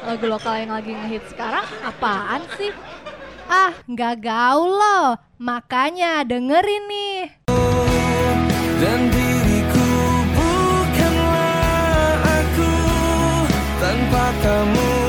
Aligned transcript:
lagu 0.00 0.24
lokal 0.26 0.54
yang 0.56 0.72
lagi 0.72 0.92
ngehit 0.96 1.24
sekarang 1.28 1.64
apaan 1.84 2.42
sih? 2.56 2.72
Ah, 3.50 3.74
nggak 3.84 4.22
gaul 4.24 4.70
loh. 4.70 5.18
Makanya 5.40 6.22
dengerin 6.24 6.84
nih. 6.88 7.20
Dan 8.80 9.00
diriku 9.12 9.90
bukanlah 10.32 12.16
aku 12.24 12.72
tanpa 13.80 14.24
kamu 14.40 14.99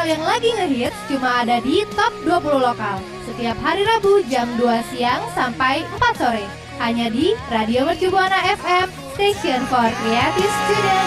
lokal 0.00 0.16
yang 0.16 0.24
lagi 0.24 0.48
ngehits 0.56 0.96
cuma 1.12 1.44
ada 1.44 1.60
di 1.60 1.84
Top 1.92 2.08
20 2.24 2.56
Lokal. 2.56 3.04
Setiap 3.28 3.52
hari 3.60 3.84
Rabu 3.84 4.24
jam 4.32 4.48
2 4.56 4.96
siang 4.96 5.20
sampai 5.36 5.84
4 5.92 6.16
sore. 6.16 6.48
Hanya 6.80 7.12
di 7.12 7.36
Radio 7.52 7.84
Mercu 7.84 8.08
Buana 8.08 8.40
FM, 8.48 8.88
Station 9.12 9.60
for 9.68 9.84
Creative 10.00 10.48
Student. 10.64 11.04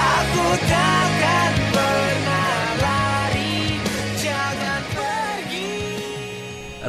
Aku 0.00 0.46
takkan 0.64 1.52
pernah 1.76 2.56
lari 2.80 3.76
Jangan 4.16 4.80
pergi 4.96 5.68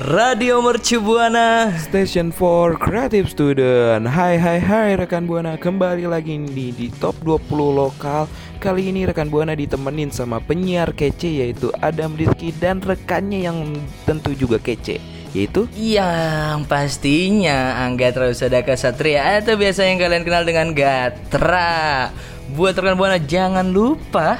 Radio 0.08 0.64
Mercu 0.64 1.04
Buana. 1.04 1.76
Station 1.84 2.32
for 2.32 2.80
Creative 2.80 3.28
Student 3.28 4.08
Hai 4.08 4.40
hai 4.40 4.64
hai 4.64 4.96
rekan 4.96 5.28
Buana 5.28 5.60
Kembali 5.60 6.08
lagi 6.08 6.40
di, 6.48 6.72
di 6.72 6.88
top 6.96 7.20
20 7.28 7.44
lokal 7.76 8.32
Kali 8.64 8.96
ini 8.96 9.04
rekan 9.04 9.28
Buana 9.28 9.60
ditemenin 9.60 10.08
sama 10.08 10.40
penyiar 10.40 10.96
kece 10.96 11.44
Yaitu 11.44 11.68
Adam 11.84 12.16
Rizky 12.16 12.56
dan 12.56 12.80
rekannya 12.80 13.44
yang 13.44 13.76
tentu 14.08 14.32
juga 14.32 14.56
kece 14.56 15.04
Yaitu 15.36 15.68
Yang 15.76 16.64
pastinya 16.72 17.84
Angga 17.84 18.32
Sadaka 18.32 18.80
Satria 18.80 19.44
atau 19.44 19.60
biasa 19.60 19.84
yang 19.84 20.00
kalian 20.00 20.24
kenal 20.24 20.48
dengan 20.48 20.72
Gatra. 20.72 22.08
Buat 22.56 22.80
rekan 22.80 22.96
buana 22.96 23.20
jangan 23.20 23.68
lupa 23.68 24.40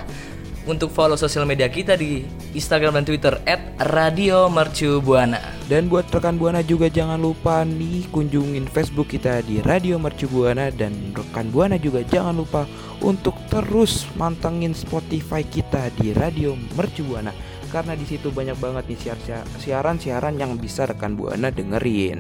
untuk 0.64 0.88
follow 0.96 1.20
sosial 1.20 1.44
media 1.44 1.68
kita 1.68 2.00
di 2.00 2.24
Instagram 2.56 3.04
dan 3.04 3.04
Twitter 3.04 3.36
@radiomercubuana. 3.76 5.63
Dan 5.64 5.88
buat 5.88 6.12
rekan 6.12 6.36
Buana 6.36 6.60
juga 6.60 6.92
jangan 6.92 7.16
lupa 7.16 7.64
nih 7.64 8.12
kunjungin 8.12 8.68
Facebook 8.68 9.16
kita 9.16 9.40
di 9.48 9.64
Radio 9.64 9.96
Mercu 9.96 10.28
Buana. 10.28 10.68
Dan 10.68 11.16
rekan 11.16 11.48
Buana 11.56 11.80
juga 11.80 12.04
jangan 12.04 12.36
lupa 12.36 12.68
untuk 13.00 13.32
terus 13.48 14.04
mantengin 14.20 14.76
Spotify 14.76 15.40
kita 15.40 15.88
di 15.96 16.12
Radio 16.12 16.60
Mercu 16.76 17.08
Buana. 17.08 17.32
Karena 17.72 17.96
di 17.96 18.04
situ 18.04 18.30
banyak 18.30 18.60
banget 18.60 18.84
nih 18.92 19.00
siar- 19.00 19.48
siaran-siaran 19.58 20.36
yang 20.36 20.60
bisa 20.60 20.84
rekan 20.84 21.16
Buana 21.16 21.48
dengerin. 21.48 22.20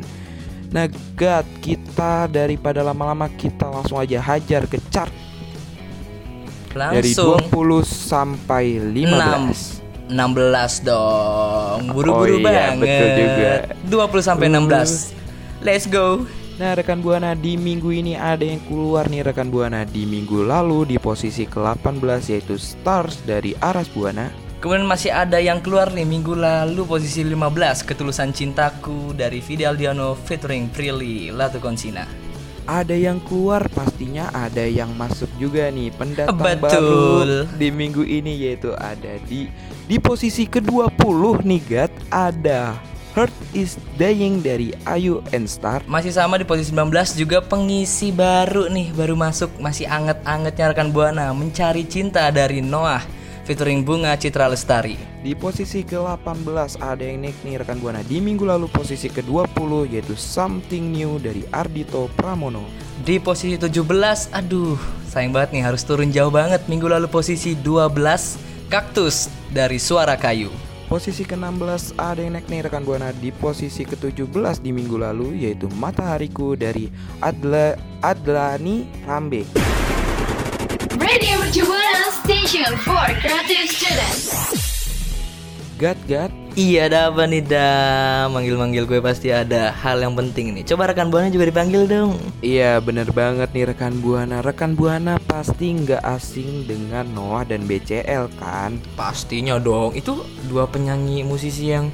Nah 0.71 0.87
God, 1.13 1.45
kita 1.61 2.25
daripada 2.31 2.81
lama-lama 2.81 3.29
kita 3.29 3.69
langsung 3.69 3.99
aja 3.99 4.23
hajar 4.23 4.65
ke 4.71 4.79
chart. 4.87 5.11
Dari 6.73 7.13
Langsung. 7.13 7.37
20 7.53 7.85
sampai 7.85 8.81
15 8.81 9.82
16 10.11 10.83
dong. 10.83 11.79
Buru-buru 11.95 12.37
Oh 12.37 12.39
iya, 12.43 12.75
banget. 12.75 12.79
betul 12.83 13.09
juga. 13.15 13.51
20 13.87 14.21
sampai 14.23 14.47
16. 14.51 15.15
Let's 15.63 15.87
go. 15.87 16.27
Nah 16.53 16.77
rekan 16.77 17.01
Buana 17.01 17.33
di 17.33 17.57
minggu 17.57 17.89
ini 17.89 18.13
ada 18.13 18.45
yang 18.45 18.61
keluar 18.69 19.09
nih 19.09 19.25
rekan 19.25 19.49
Buana 19.49 19.89
Di 19.89 20.05
minggu 20.05 20.45
lalu 20.45 20.85
di 20.85 21.01
posisi 21.01 21.49
ke-18 21.49 22.29
yaitu 22.29 22.61
Stars 22.61 23.25
dari 23.25 23.57
Aras 23.57 23.89
Buana 23.89 24.29
Kemudian 24.61 24.85
masih 24.85 25.09
ada 25.09 25.41
yang 25.41 25.59
keluar 25.59 25.89
nih 25.89 26.05
minggu 26.05 26.37
lalu 26.37 26.85
posisi 26.85 27.25
15 27.25 27.83
Ketulusan 27.89 28.31
Cintaku 28.37 29.17
dari 29.17 29.41
Vidi 29.41 29.65
Aldiano 29.65 30.15
featuring 30.15 30.71
Prilly 30.71 31.33
Latukonsina. 31.33 32.22
Ada 32.63 32.95
yang 32.95 33.19
keluar 33.27 33.67
pastinya 33.71 34.31
ada 34.31 34.63
yang 34.63 34.95
masuk 34.95 35.27
juga 35.35 35.67
nih 35.67 35.91
pendatang 35.91 36.39
Betul. 36.39 36.63
baru 36.63 37.59
di 37.59 37.67
minggu 37.67 38.03
ini 38.07 38.39
yaitu 38.39 38.71
ada 38.79 39.19
di 39.27 39.51
di 39.83 39.99
posisi 39.99 40.47
ke-20 40.47 41.43
nih 41.43 41.61
Gat 41.67 41.93
ada 42.07 42.79
Heart 43.13 43.35
is 43.53 43.77
Dying 44.01 44.41
dari 44.41 44.73
Ayu 44.89 45.21
and 45.29 45.45
Star. 45.45 45.85
Masih 45.85 46.09
sama 46.09 46.41
di 46.41 46.49
posisi 46.49 46.73
19 46.73 47.13
juga 47.13 47.45
pengisi 47.45 48.09
baru 48.09 48.73
nih 48.73 48.89
baru 48.89 49.13
masuk. 49.13 49.53
Masih 49.61 49.85
anget-angetnya 49.85 50.73
rekan 50.73 50.89
Buana 50.89 51.29
Mencari 51.29 51.85
Cinta 51.85 52.25
dari 52.33 52.65
Noah 52.65 53.22
featuring 53.43 53.83
Bunga 53.83 54.15
Citra 54.15 54.47
Lestari. 54.47 54.95
Di 55.23 55.35
posisi 55.35 55.83
ke-18 55.83 56.79
ada 56.79 57.03
yang 57.03 57.23
naik 57.23 57.37
nih 57.43 57.59
rekan 57.63 57.79
Buana. 57.79 58.03
Di 58.03 58.23
minggu 58.23 58.47
lalu 58.47 58.71
posisi 58.71 59.11
ke-20 59.11 59.91
yaitu 59.91 60.15
Something 60.15 60.91
New 60.95 61.19
dari 61.19 61.43
Ardito 61.51 62.07
Pramono. 62.15 62.63
Di 63.03 63.19
posisi 63.19 63.59
17, 63.59 64.31
aduh 64.31 64.79
sayang 65.07 65.35
banget 65.35 65.59
nih 65.59 65.63
harus 65.63 65.83
turun 65.83 66.09
jauh 66.09 66.31
banget. 66.31 66.63
Minggu 66.71 66.87
lalu 66.87 67.11
posisi 67.11 67.55
12 67.59 68.71
Kaktus 68.71 69.27
dari 69.51 69.77
Suara 69.77 70.15
Kayu. 70.15 70.49
Posisi 70.87 71.25
ke-16 71.25 71.97
ada 71.97 72.21
yang 72.21 72.35
naik 72.39 72.47
nih 72.47 72.67
rekan 72.67 72.83
Buana. 72.87 73.11
Di 73.11 73.31
posisi 73.35 73.83
ke-17 73.83 74.63
di 74.63 74.71
minggu 74.71 74.95
lalu 74.95 75.43
yaitu 75.43 75.67
Matahariku 75.79 76.55
dari 76.55 76.87
Adla 77.19 77.75
Adlani 78.03 78.87
Rambe 79.03 79.47
Radio 81.03 81.35
Buana 81.67 82.15
Station 82.23 82.79
for 82.79 83.03
Creative 83.19 83.67
Students. 83.67 84.31
Gat 85.75 85.99
Gat. 86.07 86.31
Iya 86.55 86.87
ada 86.87 87.11
apa 87.11 87.27
nih 87.27 87.43
Dam? 87.43 88.31
Manggil-manggil 88.31 88.87
gue 88.87 89.03
pasti 89.03 89.27
ada 89.27 89.75
hal 89.83 89.99
yang 89.99 90.15
penting 90.15 90.55
nih. 90.55 90.63
Coba 90.63 90.87
rekan 90.87 91.11
Buana 91.11 91.27
juga 91.27 91.51
dipanggil 91.51 91.91
dong. 91.91 92.15
Iya 92.39 92.79
bener 92.79 93.11
banget 93.11 93.51
nih 93.51 93.75
rekan 93.75 93.99
Buana. 93.99 94.39
Rekan 94.39 94.79
Buana 94.79 95.19
pasti 95.27 95.75
nggak 95.75 96.07
asing 96.07 96.71
dengan 96.71 97.03
Noah 97.11 97.43
dan 97.43 97.67
BCL 97.67 98.39
kan? 98.39 98.79
Pastinya 98.95 99.59
dong. 99.59 99.91
Itu 99.99 100.23
dua 100.47 100.71
penyanyi 100.71 101.27
musisi 101.27 101.67
yang 101.67 101.91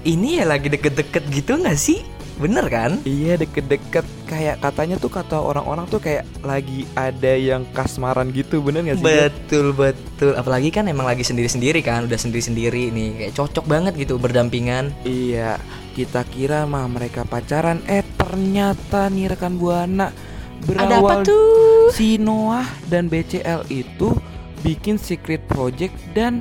Ini 0.00 0.40
ya 0.40 0.44
lagi 0.48 0.72
deket-deket 0.72 1.28
gitu 1.28 1.60
gak 1.60 1.76
sih? 1.80 2.04
Bener 2.34 2.66
kan? 2.66 2.98
Iya 3.06 3.38
deket-deket 3.38 4.02
kayak 4.26 4.58
katanya 4.58 4.98
tuh 4.98 5.06
kata 5.06 5.38
orang-orang 5.38 5.86
tuh 5.86 6.02
kayak 6.02 6.26
lagi 6.42 6.82
ada 6.98 7.38
yang 7.38 7.62
kasmaran 7.70 8.34
gitu 8.34 8.58
bener 8.58 8.82
gak 8.82 8.98
sih? 8.98 9.06
Betul 9.06 9.66
betul 9.70 10.32
Apalagi 10.34 10.74
kan 10.74 10.90
emang 10.90 11.06
lagi 11.06 11.22
sendiri-sendiri 11.22 11.78
kan 11.80 12.10
Udah 12.10 12.18
sendiri-sendiri 12.18 12.90
nih 12.90 13.08
Kayak 13.22 13.34
cocok 13.38 13.64
banget 13.70 13.92
gitu 13.94 14.18
berdampingan 14.18 14.90
Iya 15.06 15.62
kita 15.94 16.26
kira 16.26 16.66
mah 16.66 16.90
mereka 16.90 17.22
pacaran 17.22 17.78
Eh 17.86 18.02
ternyata 18.18 19.06
nih 19.06 19.30
rekan 19.30 19.54
Buana 19.54 20.10
Ada 20.10 20.98
apa 20.98 21.22
Berawal 21.22 21.22
tuh? 21.22 21.92
si 21.92 22.16
Noah 22.16 22.66
dan 22.88 23.06
BCL 23.06 23.68
itu 23.68 24.16
bikin 24.64 24.96
secret 24.96 25.44
project 25.46 25.92
dan 26.16 26.40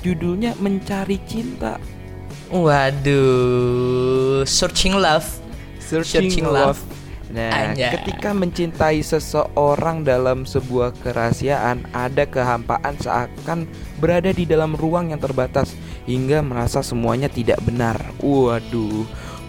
judulnya 0.00 0.54
Mencari 0.62 1.18
Cinta 1.26 1.76
Waduh 2.54 4.46
Searching 4.46 4.94
Love 4.94 5.26
Searching 5.82 6.46
Love. 6.46 6.78
Nah, 7.34 7.74
Anjay. 7.74 7.90
ketika 7.98 8.30
mencintai 8.30 9.02
seseorang 9.02 10.06
dalam 10.06 10.46
sebuah 10.46 10.94
kerahasiaan, 11.02 11.82
ada 11.90 12.30
kehampaan 12.30 12.94
seakan 12.94 13.66
berada 13.98 14.30
di 14.30 14.46
dalam 14.46 14.78
ruang 14.78 15.10
yang 15.10 15.18
terbatas 15.18 15.74
hingga 16.06 16.46
merasa 16.46 16.78
semuanya 16.78 17.26
tidak 17.26 17.58
benar. 17.66 17.98
Waduh, 18.22 19.02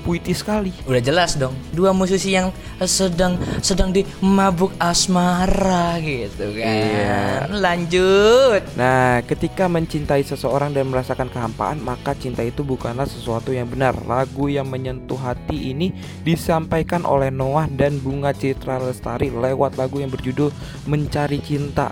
puitis 0.06 0.46
sekali. 0.46 0.70
Udah 0.86 1.02
jelas 1.02 1.34
dong 1.34 1.58
Dua 1.74 1.90
musisi 1.90 2.38
yang 2.38 2.54
sedang 2.86 3.42
sedang 3.66 3.90
di 3.90 4.06
mabuk 4.22 4.70
asmara 4.78 5.98
gitu 5.98 6.54
kan 6.54 6.70
Iya. 6.70 7.50
Lanjut 7.50 8.62
Nah, 8.78 9.26
ketika 9.26 9.66
mencintai 9.66 10.22
seseorang 10.22 10.76
dan 10.76 10.92
merasakan 10.92 11.32
kehampaan, 11.32 11.82
maka 11.82 12.14
cinta 12.14 12.44
itu 12.44 12.62
bukanlah 12.62 13.08
sesuatu 13.08 13.56
yang 13.56 13.66
benar. 13.72 13.96
Lagu 14.04 14.52
yang 14.52 14.68
menyentuh 14.68 15.18
hati 15.18 15.72
ini 15.72 15.96
disampaikan 16.28 17.08
oleh 17.08 17.32
Noah 17.32 17.72
dan 17.72 17.98
Bunga 18.04 18.36
Citra 18.36 18.78
Lestari 18.84 19.32
lewat 19.32 19.80
lagu 19.80 20.04
yang 20.04 20.12
berjudul 20.12 20.52
Mencari 20.86 21.40
Cinta. 21.42 21.90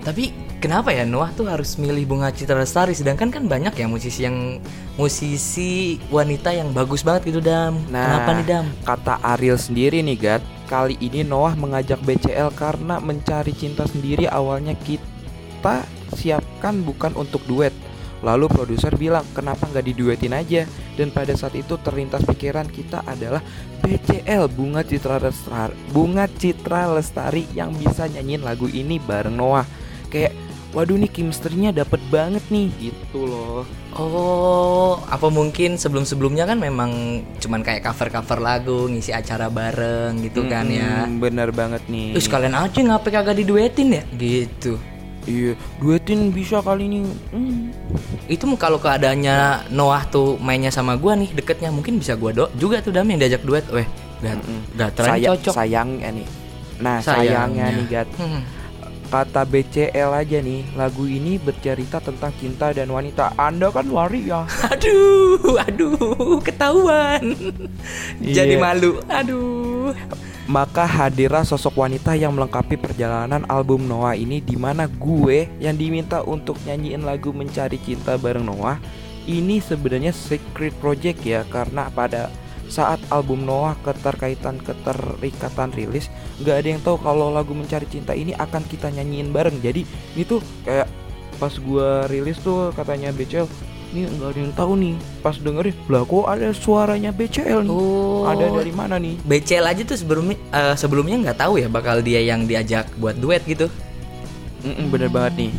Tapi 0.00 0.32
kenapa 0.64 0.96
ya 0.96 1.04
Noah 1.04 1.28
tuh 1.36 1.44
harus 1.44 1.76
milih 1.76 2.08
Bunga 2.08 2.32
Citra 2.32 2.56
Lestari 2.56 2.96
Sedangkan 2.96 3.28
kan 3.28 3.44
banyak 3.44 3.76
ya 3.76 3.84
musisi 3.84 4.24
yang 4.24 4.56
Musisi 4.96 6.00
wanita 6.08 6.56
yang 6.56 6.72
bagus 6.72 7.04
banget 7.04 7.32
gitu 7.32 7.40
Dam 7.44 7.76
Nah, 7.92 8.24
Kenapa 8.24 8.30
nih 8.32 8.46
Dam? 8.48 8.66
Kata 8.84 9.20
Ariel 9.20 9.60
sendiri 9.60 10.00
nih, 10.00 10.16
Gat. 10.16 10.42
Kali 10.70 10.94
ini 11.02 11.26
Noah 11.26 11.58
mengajak 11.58 11.98
BCL 12.06 12.54
karena 12.54 13.02
mencari 13.02 13.50
cinta 13.50 13.90
sendiri 13.90 14.30
awalnya 14.30 14.78
kita 14.78 15.82
siapkan 16.14 16.86
bukan 16.86 17.10
untuk 17.18 17.42
duet. 17.50 17.74
Lalu 18.22 18.46
produser 18.52 18.94
bilang 18.94 19.26
kenapa 19.32 19.66
nggak 19.66 19.82
diduetin 19.82 20.36
aja 20.36 20.68
dan 20.94 21.08
pada 21.08 21.32
saat 21.32 21.56
itu 21.56 21.80
terlintas 21.80 22.20
pikiran 22.28 22.68
kita 22.68 23.00
adalah 23.08 23.40
BCL 23.80 24.52
Bunga 24.52 24.84
Citra 24.84 25.16
Lestari 25.16 25.72
Bunga 25.88 26.28
Citra 26.28 26.92
Lestari 26.92 27.48
yang 27.56 27.72
bisa 27.72 28.04
nyanyiin 28.04 28.44
lagu 28.44 28.68
ini 28.68 29.00
bareng 29.00 29.32
Noah 29.32 29.64
kayak 30.10 30.34
waduh 30.70 30.94
nih 30.94 31.08
chemistry-nya 31.08 31.70
dapet 31.72 31.98
banget 32.08 32.42
nih 32.48 32.68
gitu 32.80 33.24
loh 33.24 33.62
Oh, 33.92 35.02
apa 35.04 35.26
mungkin 35.28 35.74
sebelum-sebelumnya 35.74 36.46
kan 36.46 36.56
memang 36.56 36.90
cuman 37.36 37.60
kayak 37.60 37.82
cover-cover 37.82 38.38
lagu, 38.38 38.86
ngisi 38.86 39.10
acara 39.10 39.50
bareng 39.50 40.22
gitu 40.22 40.46
kan 40.46 40.70
ya. 40.70 41.10
Bener 41.10 41.50
banget 41.50 41.82
nih 41.84 42.14
Terus 42.14 42.26
kalian 42.26 42.54
aja 42.54 42.78
ngapa 42.78 43.08
kagak 43.08 43.34
diduetin 43.36 43.90
ya? 43.92 44.02
Gitu. 44.10 44.78
iya 45.26 45.52
duetin 45.76 46.30
bisa 46.30 46.62
kali 46.62 46.86
ini 46.86 47.04
Hmm. 47.28 47.74
Itu 48.24 48.46
kalau 48.54 48.78
keadaannya 48.78 49.68
Noah 49.68 50.06
tuh 50.06 50.38
mainnya 50.38 50.70
sama 50.70 50.94
gua 50.94 51.12
nih 51.12 51.28
deketnya 51.30 51.68
mungkin 51.68 51.98
bisa 51.98 52.14
gua 52.14 52.30
do 52.30 52.46
juga 52.54 52.78
tuh 52.78 52.90
Dam 52.90 53.04
yang 53.04 53.18
diajak 53.18 53.42
duet. 53.42 53.66
Weh, 53.68 53.84
gak, 54.22 54.38
Mm-mm. 54.38 54.60
gak 54.74 54.90
terlalu 54.94 55.10
Saya- 55.12 55.28
cocok. 55.28 55.52
sayangnya 55.52 56.08
nih 56.10 56.28
nah 56.80 56.96
sayangnya, 56.98 57.66
nih 57.68 57.86
Gat 57.86 58.08
Hmm. 58.16 58.40
Kata 59.10 59.42
BCL 59.42 60.10
aja 60.14 60.38
nih 60.38 60.62
lagu 60.78 61.04
ini 61.04 61.36
bercerita 61.36 61.98
tentang 61.98 62.30
cinta 62.38 62.70
dan 62.70 62.86
wanita 62.88 63.34
anda 63.34 63.68
kan 63.68 63.90
waria 63.90 64.46
Aduh, 64.72 65.58
aduh, 65.58 66.38
ketahuan. 66.40 67.34
Jadi 68.22 68.54
Iya. 68.56 68.62
malu. 68.62 69.02
Aduh. 69.10 69.92
maka 70.46 70.82
hadirlah 70.82 71.46
sosok 71.46 71.78
wanita 71.78 72.18
yang 72.18 72.34
melengkapi 72.34 72.74
perjalanan 72.74 73.46
album 73.46 73.86
Noah 73.86 74.18
ini 74.18 74.42
di 74.42 74.58
mana 74.58 74.90
gue 74.90 75.46
yang 75.62 75.78
diminta 75.78 76.26
untuk 76.26 76.58
nyanyiin 76.66 77.06
lagu 77.06 77.30
Mencari 77.30 77.78
Cinta 77.78 78.18
bareng 78.18 78.42
Noah 78.42 78.82
ini 79.30 79.62
sebenarnya 79.62 80.10
secret 80.10 80.74
project 80.82 81.22
ya 81.22 81.46
karena 81.46 81.86
pada 81.94 82.34
saat 82.70 83.02
album 83.10 83.42
Noah 83.44 83.74
keterkaitan 83.82 84.62
keterikatan 84.62 85.74
rilis 85.74 86.06
nggak 86.38 86.56
ada 86.56 86.68
yang 86.70 86.80
tahu 86.80 86.96
kalau 87.02 87.28
lagu 87.34 87.50
Mencari 87.52 87.84
Cinta 87.90 88.14
ini 88.14 88.32
akan 88.32 88.62
kita 88.64 88.88
nyanyiin 88.88 89.34
bareng 89.34 89.58
jadi 89.58 89.82
ini 89.84 90.22
tuh 90.22 90.38
kayak 90.62 90.86
pas 91.36 91.50
gue 91.50 91.88
rilis 92.08 92.38
tuh 92.38 92.70
katanya 92.72 93.10
BCL 93.10 93.50
ini 93.90 94.06
nggak 94.06 94.30
ada 94.30 94.38
yang 94.38 94.54
tahu 94.54 94.72
nih 94.78 94.94
pas 95.18 95.34
dengerin 95.34 95.74
lah 95.90 96.06
kok 96.06 96.26
ada 96.30 96.48
suaranya 96.54 97.10
BCL 97.10 97.66
nih 97.66 97.72
Oh. 97.74 98.22
ada 98.28 98.46
dari 98.46 98.70
mana 98.70 99.02
nih 99.02 99.18
BCL 99.26 99.66
aja 99.66 99.82
tuh 99.82 99.98
sebelumnya 99.98 100.38
eh, 100.54 100.74
sebelumnya 100.78 101.16
nggak 101.26 101.38
tahu 101.42 101.58
ya 101.58 101.66
bakal 101.66 101.98
dia 101.98 102.22
yang 102.22 102.46
diajak 102.46 102.86
buat 103.00 103.18
duet 103.18 103.42
gitu. 103.48 103.66
Mm-mm, 104.60 104.92
bener 104.92 105.08
banget 105.08 105.48
nih. 105.48 105.50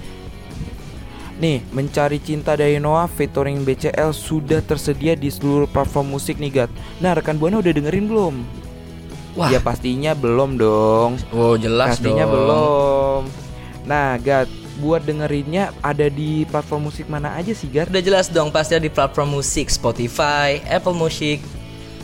Nih, 1.42 1.66
mencari 1.74 2.22
cinta 2.22 2.54
dari 2.54 2.78
Noah 2.78 3.10
featuring 3.10 3.66
BCL 3.66 4.14
sudah 4.14 4.62
tersedia 4.62 5.18
di 5.18 5.26
seluruh 5.26 5.66
platform 5.66 6.14
musik 6.14 6.38
nih, 6.38 6.54
Gat. 6.54 6.72
Nah, 7.02 7.18
rekan 7.18 7.42
Buana 7.42 7.58
udah 7.58 7.74
dengerin 7.74 8.06
belum? 8.06 8.46
Wah. 9.34 9.50
Ya 9.50 9.58
pastinya 9.58 10.14
belum 10.14 10.62
dong. 10.62 11.18
Oh 11.34 11.58
jelas 11.58 11.98
pastinya 11.98 12.30
dong. 12.30 12.34
belum. 12.38 13.22
Nah, 13.90 14.22
Gat, 14.22 14.46
buat 14.78 15.02
dengerinnya 15.02 15.74
ada 15.82 16.14
di 16.14 16.46
platform 16.46 16.94
musik 16.94 17.10
mana 17.10 17.34
aja 17.34 17.58
sih, 17.58 17.66
Gat? 17.74 17.90
Udah 17.90 18.06
jelas 18.06 18.30
dong 18.30 18.54
pasti 18.54 18.78
ada 18.78 18.86
di 18.86 18.94
platform 18.94 19.42
musik 19.42 19.74
Spotify, 19.74 20.62
Apple 20.70 20.94
Music, 20.94 21.42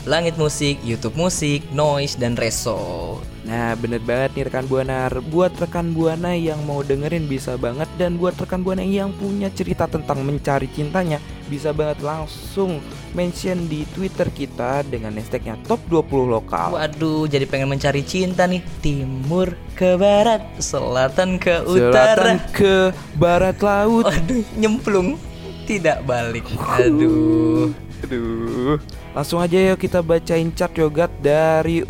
Langit 0.02 0.34
Musik, 0.34 0.82
YouTube 0.82 1.14
Musik, 1.14 1.62
Noise 1.70 2.18
dan 2.18 2.34
Reso. 2.34 3.22
Nah, 3.46 3.78
bener 3.78 4.02
banget 4.02 4.34
nih 4.34 4.44
rekan 4.50 4.66
Buana. 4.66 5.06
Buat 5.30 5.54
rekan 5.62 5.94
Buana 5.94 6.34
yang 6.34 6.58
mau 6.66 6.82
dengerin 6.82 7.30
bisa 7.30 7.54
banget 7.54 7.86
dan 7.94 8.18
buat 8.18 8.34
rekan 8.34 8.66
Buana 8.66 8.82
yang 8.82 9.14
punya 9.14 9.46
cerita 9.54 9.86
tentang 9.86 10.26
mencari 10.26 10.66
cintanya 10.74 11.22
bisa 11.48 11.72
banget 11.72 12.04
langsung 12.04 12.82
mention 13.16 13.70
di 13.72 13.88
Twitter 13.96 14.28
kita 14.28 14.84
dengan 14.84 15.16
hashtagnya 15.16 15.56
top 15.64 15.80
20 15.88 16.28
lokal. 16.28 16.76
Waduh, 16.76 17.24
jadi 17.30 17.48
pengen 17.48 17.72
mencari 17.72 18.04
cinta 18.04 18.44
nih. 18.44 18.60
Timur 18.84 19.56
ke 19.78 19.96
barat, 19.96 20.44
selatan 20.60 21.40
ke 21.40 21.64
Selatan 21.64 22.36
utara. 22.36 22.52
ke 22.52 22.74
barat 23.16 23.56
laut. 23.64 24.04
Waduh, 24.10 24.44
nyemplung. 24.60 25.16
Tidak 25.64 26.04
balik. 26.04 26.48
Aduh. 26.80 27.72
Aduh. 28.04 28.80
Langsung 29.12 29.42
aja 29.42 29.58
yuk 29.58 29.80
kita 29.80 30.00
bacain 30.04 30.54
chart 30.54 30.72
yogat 30.78 31.10
dari 31.20 31.82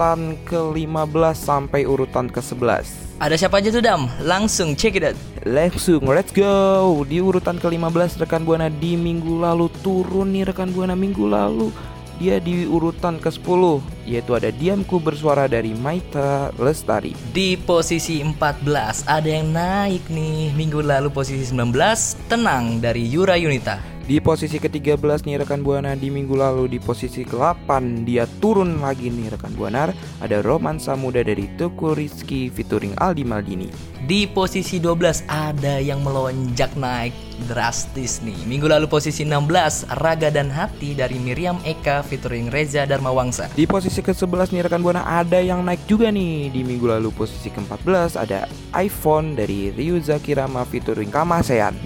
urutan 0.00 0.32
ke-15 0.48 1.36
sampai 1.36 1.84
urutan 1.84 2.24
ke-11. 2.32 3.20
Ada 3.20 3.36
siapa 3.36 3.60
aja 3.60 3.68
tuh 3.68 3.84
Dam? 3.84 4.08
Langsung 4.24 4.72
check 4.72 4.96
it 4.96 5.04
out. 5.04 5.18
Langsung 5.44 6.00
let's 6.08 6.32
go 6.32 7.04
Di 7.04 7.20
urutan 7.20 7.60
ke-15 7.60 8.24
rekan 8.24 8.48
Buana 8.48 8.72
di 8.72 8.96
minggu 8.96 9.44
lalu 9.44 9.68
Turun 9.84 10.32
nih 10.32 10.48
rekan 10.48 10.72
Buana 10.72 10.96
minggu 10.96 11.28
lalu 11.28 11.68
Dia 12.16 12.40
di 12.40 12.64
urutan 12.64 13.20
ke-10 13.20 13.60
Yaitu 14.08 14.32
ada 14.32 14.48
Diamku 14.48 14.96
Bersuara 15.04 15.44
dari 15.44 15.76
Maita 15.76 16.48
Lestari 16.56 17.12
Di 17.36 17.60
posisi 17.60 18.24
14 18.24 19.04
ada 19.04 19.28
yang 19.28 19.52
naik 19.52 20.08
nih. 20.08 20.56
Minggu 20.56 20.80
lalu 20.80 21.12
posisi 21.12 21.44
19 21.44 21.76
Tenang 22.24 22.80
dari 22.80 23.04
Yura 23.04 23.36
Yunita. 23.36 23.99
Di 24.10 24.18
posisi 24.18 24.58
ke-13 24.58 25.22
nih 25.22 25.46
rekan 25.46 25.62
Buana 25.62 25.94
Di 25.94 26.10
minggu 26.10 26.34
lalu 26.34 26.66
di 26.66 26.82
posisi 26.82 27.22
ke-8 27.22 28.02
Dia 28.02 28.26
turun 28.42 28.82
lagi 28.82 29.06
nih 29.06 29.38
rekan 29.38 29.54
Buana 29.54 29.86
Ada 30.18 30.42
Romansa 30.42 30.98
Muda 30.98 31.22
dari 31.22 31.46
Teguh 31.54 31.94
Rizky 31.94 32.50
Featuring 32.50 32.98
Aldi 32.98 33.22
Maldini 33.22 33.70
Di 34.02 34.26
posisi 34.26 34.82
12 34.82 35.30
ada 35.30 35.78
yang 35.78 36.02
melonjak 36.02 36.74
naik 36.74 37.14
drastis 37.46 38.18
nih. 38.26 38.36
Minggu 38.50 38.66
lalu 38.66 38.90
posisi 38.90 39.22
16 39.22 39.94
Raga 40.02 40.28
dan 40.28 40.50
Hati 40.50 40.92
dari 40.98 41.16
Miriam 41.16 41.62
Eka 41.62 42.02
featuring 42.02 42.50
Reza 42.50 42.84
Darmawangsa. 42.84 43.48
Di 43.54 43.64
posisi 43.64 44.02
ke-11 44.02 44.50
nih 44.50 44.66
rekan 44.66 44.82
Buana 44.82 45.06
ada 45.06 45.38
yang 45.38 45.62
naik 45.62 45.86
juga 45.86 46.10
nih 46.10 46.50
Di 46.50 46.66
minggu 46.66 46.90
lalu 46.90 47.14
posisi 47.14 47.46
ke-14 47.46 48.18
ada 48.18 48.50
iPhone 48.74 49.38
dari 49.38 49.70
Ryu 49.70 50.02
Zakirama 50.02 50.66
featuring 50.66 51.14
Kamasean 51.14 51.78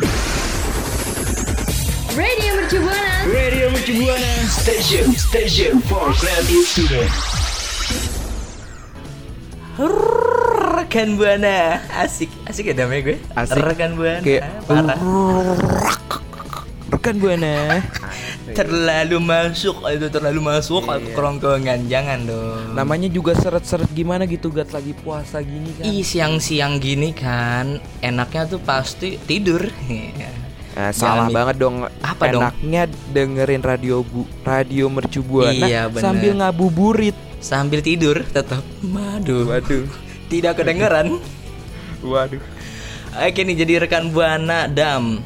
Radio 2.15 2.55
Mercu 2.55 2.79
Buana. 2.79 3.27
Radio 3.27 3.67
Mercubuana. 3.75 4.33
Station 4.47 5.11
Station 5.19 5.83
for 5.83 6.15
Creative 6.15 6.63
Student 6.63 7.11
Rekan 10.79 11.19
Buana. 11.19 11.83
Asik, 11.91 12.31
asik 12.47 12.71
ya 12.71 12.75
namanya 12.79 13.03
gue. 13.11 13.17
Asik. 13.35 13.59
Rekan 13.59 13.99
Buana 13.99 14.23
Kayak 14.23 14.47
Parah. 14.63 14.99
Rekan 16.95 17.17
Buana. 17.19 17.83
Terlalu 18.55 19.19
masuk 19.19 19.83
Itu 19.91 20.07
terlalu 20.07 20.39
masuk. 20.39 20.87
Iya. 20.87 21.19
Kerongkongan 21.19 21.91
Jangan 21.91 22.31
dong. 22.31 22.79
Namanya 22.79 23.11
juga 23.11 23.35
seret-seret 23.35 23.91
gimana 23.91 24.23
gitu 24.31 24.55
Gat? 24.55 24.71
Lagi 24.71 24.95
puasa 24.95 25.43
gini 25.43 25.75
kan. 25.75 25.83
Ih 25.83 26.07
siang-siang 26.07 26.79
gini 26.79 27.11
kan 27.11 27.83
Enaknya 27.99 28.47
tuh 28.47 28.63
pasti 28.63 29.19
tidur. 29.27 29.67
Iya. 29.91 30.31
Nah, 30.75 30.91
salah 30.91 31.31
banget 31.31 31.57
dong 31.63 31.87
Apa 32.03 32.35
dong? 32.35 32.43
Enaknya 32.43 32.91
dengerin 33.15 33.63
radio 33.63 34.03
bu 34.03 34.27
Radio 34.43 34.91
Mercu 34.91 35.23
Buana 35.23 35.55
Iya, 35.55 35.87
bener. 35.87 36.03
Sambil 36.03 36.33
ngabuburit. 36.35 37.17
Sambil 37.39 37.79
tidur 37.79 38.27
tetap. 38.35 38.67
Waduh. 38.83 39.55
Waduh. 39.55 39.87
Tidak 40.27 40.53
kedengeran. 40.59 41.23
Waduh. 42.03 42.43
Oke 43.15 43.41
nih 43.47 43.55
jadi 43.55 43.87
rekan 43.87 44.11
Buana 44.11 44.67
Dam. 44.67 45.23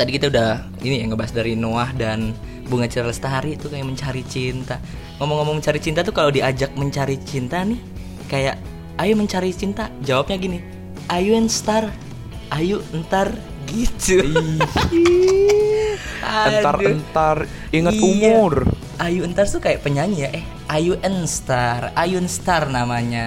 Tadi 0.00 0.16
kita 0.16 0.32
udah 0.32 0.64
ini 0.80 1.04
ya 1.04 1.12
ngebahas 1.12 1.36
dari 1.36 1.52
Noah 1.52 1.92
dan 1.92 2.32
Bunga 2.64 2.88
Citra 2.88 3.12
Lestari 3.12 3.60
itu 3.60 3.68
kayak 3.68 3.84
mencari 3.84 4.24
cinta. 4.24 4.80
Ngomong-ngomong 5.20 5.60
mencari 5.60 5.76
cinta 5.76 6.00
tuh 6.00 6.16
kalau 6.16 6.32
diajak 6.32 6.72
mencari 6.80 7.20
cinta 7.20 7.60
nih 7.60 7.76
Kayak 8.32 8.56
ayo 8.96 9.12
mencari 9.20 9.52
cinta. 9.52 9.92
Jawabnya 10.00 10.40
gini 10.40 10.58
Ayo 11.12 11.36
star 11.52 11.92
Ayo 12.48 12.80
entar 12.96 13.28
gitu. 13.70 14.18
Entar-entar 16.30 17.46
Ingat 17.70 17.94
Iya. 17.94 18.02
umur. 18.02 18.66
Ayu 19.00 19.24
Entar 19.24 19.48
tuh 19.48 19.62
kayak 19.62 19.80
penyanyi 19.80 20.28
ya. 20.28 20.30
Eh 20.36 20.44
Ayu 20.68 20.94
Star 21.24 21.94
Ayun 21.96 22.26
Star 22.28 22.68
namanya. 22.68 23.26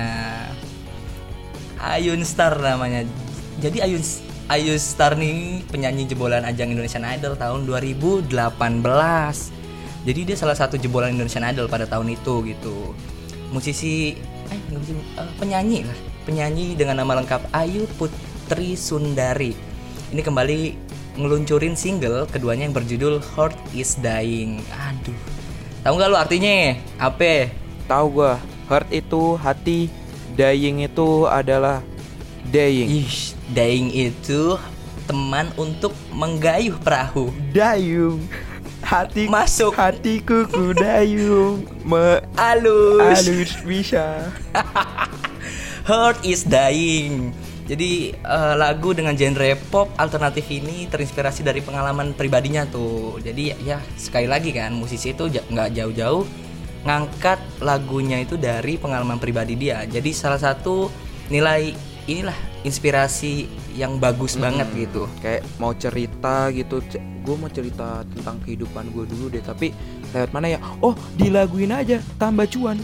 Ayun 1.82 2.22
Star 2.24 2.60
namanya. 2.62 3.08
Jadi 3.60 3.82
Ayun 3.82 4.04
Ayu 4.52 4.76
Star 4.78 5.18
nih 5.18 5.64
penyanyi 5.72 6.06
jebolan 6.06 6.46
ajang 6.46 6.70
Indonesian 6.76 7.08
Idol 7.08 7.40
tahun 7.40 7.66
2018 7.66 8.30
Jadi 10.04 10.20
dia 10.28 10.36
salah 10.36 10.54
satu 10.60 10.76
jebolan 10.76 11.16
Indonesian 11.16 11.48
Idol 11.48 11.72
pada 11.72 11.88
tahun 11.88 12.12
itu 12.12 12.44
gitu. 12.52 12.92
Musisi 13.56 14.20
eh, 14.52 14.60
eh, 14.60 15.32
penyanyi 15.40 15.88
lah. 15.88 15.98
Penyanyi 16.28 16.76
dengan 16.76 17.00
nama 17.00 17.24
lengkap 17.24 17.50
Ayu 17.56 17.88
Putri 17.96 18.76
Sundari 18.76 19.73
Ini 20.14 20.22
kembali 20.22 20.60
ngeluncurin 21.18 21.74
single 21.74 22.30
keduanya 22.30 22.70
yang 22.70 22.78
berjudul 22.78 23.18
Heart 23.34 23.58
is 23.74 23.98
Dying 23.98 24.62
Aduh 24.70 25.18
Tahu 25.82 25.94
nggak 25.98 26.10
lu 26.14 26.18
artinya? 26.22 26.78
Apa? 27.02 27.50
Tahu 27.90 28.22
gua 28.22 28.38
Heart 28.70 28.94
itu 28.94 29.34
hati 29.42 29.90
Dying 30.38 30.86
itu 30.86 31.26
adalah 31.26 31.82
Dying 32.46 32.94
Ih, 32.94 33.34
dying 33.58 33.90
itu 33.90 34.62
teman 35.10 35.50
untuk 35.58 35.92
menggayuh 36.14 36.78
perahu. 36.78 37.34
Dayung 37.50 38.22
Hati 38.86 39.26
Masuk. 39.26 39.74
Hatiku 39.74 40.46
kudayung 40.46 41.66
Me 41.82 42.22
Halus. 42.38 43.26
Halus 43.26 43.52
bisa 43.66 44.30
Heart 45.90 46.22
is 46.22 46.46
Dying. 46.46 47.34
Jadi 47.64 48.12
eh, 48.12 48.56
lagu 48.60 48.92
dengan 48.92 49.16
genre 49.16 49.56
pop 49.72 49.92
alternatif 49.96 50.48
ini 50.52 50.88
terinspirasi 50.92 51.48
dari 51.48 51.64
pengalaman 51.64 52.12
pribadinya 52.12 52.68
tuh. 52.68 53.20
Jadi 53.24 53.56
ya 53.64 53.80
sekali 53.96 54.28
lagi 54.28 54.52
kan 54.52 54.76
musisi 54.76 55.16
itu 55.16 55.32
nggak 55.32 55.70
jauh-jauh 55.76 56.24
ngangkat 56.84 57.40
lagunya 57.64 58.20
itu 58.20 58.36
dari 58.36 58.76
pengalaman 58.76 59.18
pribadi 59.18 59.56
dia. 59.56 59.88
Jadi 59.88 60.12
salah 60.12 60.40
satu 60.40 60.92
nilai 61.32 61.72
inilah 62.04 62.36
inspirasi 62.68 63.48
yang 63.80 63.96
bagus 63.96 64.36
banget 64.36 64.68
gitu. 64.76 65.08
Kayak 65.24 65.48
mau 65.56 65.72
cerita 65.72 66.52
gitu 66.52 66.84
Gue 67.24 67.40
mau 67.40 67.48
cerita 67.48 68.04
tentang 68.04 68.36
kehidupan 68.44 68.92
gue 68.92 69.08
dulu 69.08 69.32
deh 69.32 69.40
Tapi 69.40 69.72
lewat 70.12 70.36
mana 70.36 70.52
ya 70.52 70.60
Oh 70.84 70.92
dilaguin 71.16 71.72
aja 71.72 72.04
Tambah 72.20 72.44
cuan 72.52 72.76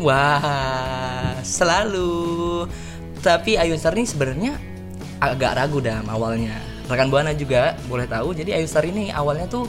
Wah, 0.00 1.36
selalu. 1.44 2.64
Tapi 3.20 3.60
Ayu 3.60 3.76
Star 3.76 3.92
ini 3.92 4.08
sebenarnya 4.08 4.56
agak 5.20 5.60
ragu 5.60 5.78
dah 5.84 6.00
awalnya. 6.08 6.56
Rekan 6.88 7.12
Buana 7.12 7.36
juga 7.36 7.76
boleh 7.86 8.08
tahu. 8.08 8.32
Jadi 8.32 8.56
Ayu 8.56 8.66
Star 8.66 8.82
ini 8.88 9.12
awalnya 9.12 9.46
tuh 9.46 9.68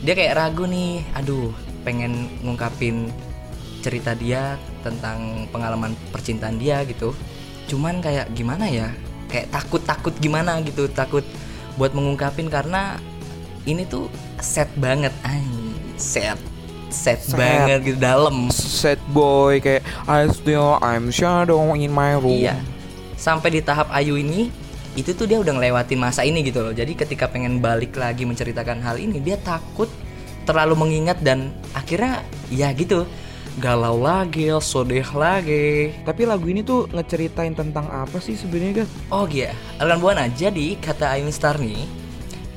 dia 0.00 0.14
kayak 0.14 0.38
ragu 0.38 0.64
nih. 0.64 1.02
Aduh, 1.18 1.50
pengen 1.82 2.30
ngungkapin 2.40 3.10
cerita 3.82 4.16
dia 4.16 4.56
tentang 4.80 5.44
pengalaman 5.50 5.92
percintaan 6.14 6.56
dia 6.56 6.86
gitu. 6.86 7.12
Cuman 7.68 8.00
kayak 8.00 8.32
gimana 8.32 8.70
ya? 8.70 8.88
Kayak 9.28 9.50
takut-takut 9.50 10.14
gimana 10.22 10.62
gitu, 10.62 10.86
takut 10.86 11.26
buat 11.74 11.90
mengungkapin 11.90 12.46
karena 12.46 12.96
ini 13.66 13.82
tuh 13.84 14.06
set 14.38 14.70
banget, 14.78 15.10
anjing. 15.26 15.74
Set. 15.98 16.38
Set, 16.94 17.18
Set. 17.26 17.34
banget 17.34 17.82
gitu 17.82 17.98
dalam. 17.98 18.54
Sad 18.54 19.02
boy 19.10 19.58
Kayak 19.58 19.82
I 20.06 20.30
still 20.30 20.78
I'm 20.78 21.10
shadow 21.10 21.74
in 21.74 21.90
my 21.90 22.14
room 22.14 22.38
Iya. 22.38 22.54
Sampai 23.14 23.54
di 23.54 23.60
tahap 23.62 23.88
Ayu 23.94 24.18
ini 24.18 24.50
itu 24.94 25.10
tuh 25.10 25.26
dia 25.26 25.42
udah 25.42 25.58
ngelewatin 25.58 25.98
masa 25.98 26.22
ini 26.22 26.46
gitu 26.46 26.62
loh. 26.62 26.74
Jadi 26.74 26.94
ketika 26.94 27.26
pengen 27.26 27.58
balik 27.58 27.98
lagi 27.98 28.22
menceritakan 28.22 28.78
hal 28.82 28.98
ini, 28.98 29.18
dia 29.18 29.34
takut 29.38 29.90
terlalu 30.46 30.76
mengingat 30.78 31.18
dan 31.24 31.50
akhirnya 31.74 32.22
ya 32.52 32.70
gitu. 32.70 33.02
Galau 33.54 34.02
lagi, 34.02 34.50
sodeh 34.58 35.06
lagi. 35.14 35.94
Tapi 36.02 36.26
lagu 36.26 36.42
ini 36.50 36.66
tuh 36.66 36.90
ngeceritain 36.90 37.54
tentang 37.54 37.86
apa 37.86 38.18
sih 38.18 38.34
sebenarnya 38.34 38.82
Gat? 38.82 38.90
Oh 39.14 39.30
iya, 39.30 39.54
Rekan 39.78 40.02
Buana. 40.02 40.26
Jadi 40.26 40.74
kata 40.82 41.14
Ayun 41.14 41.30
Star 41.30 41.62
nih, 41.62 41.86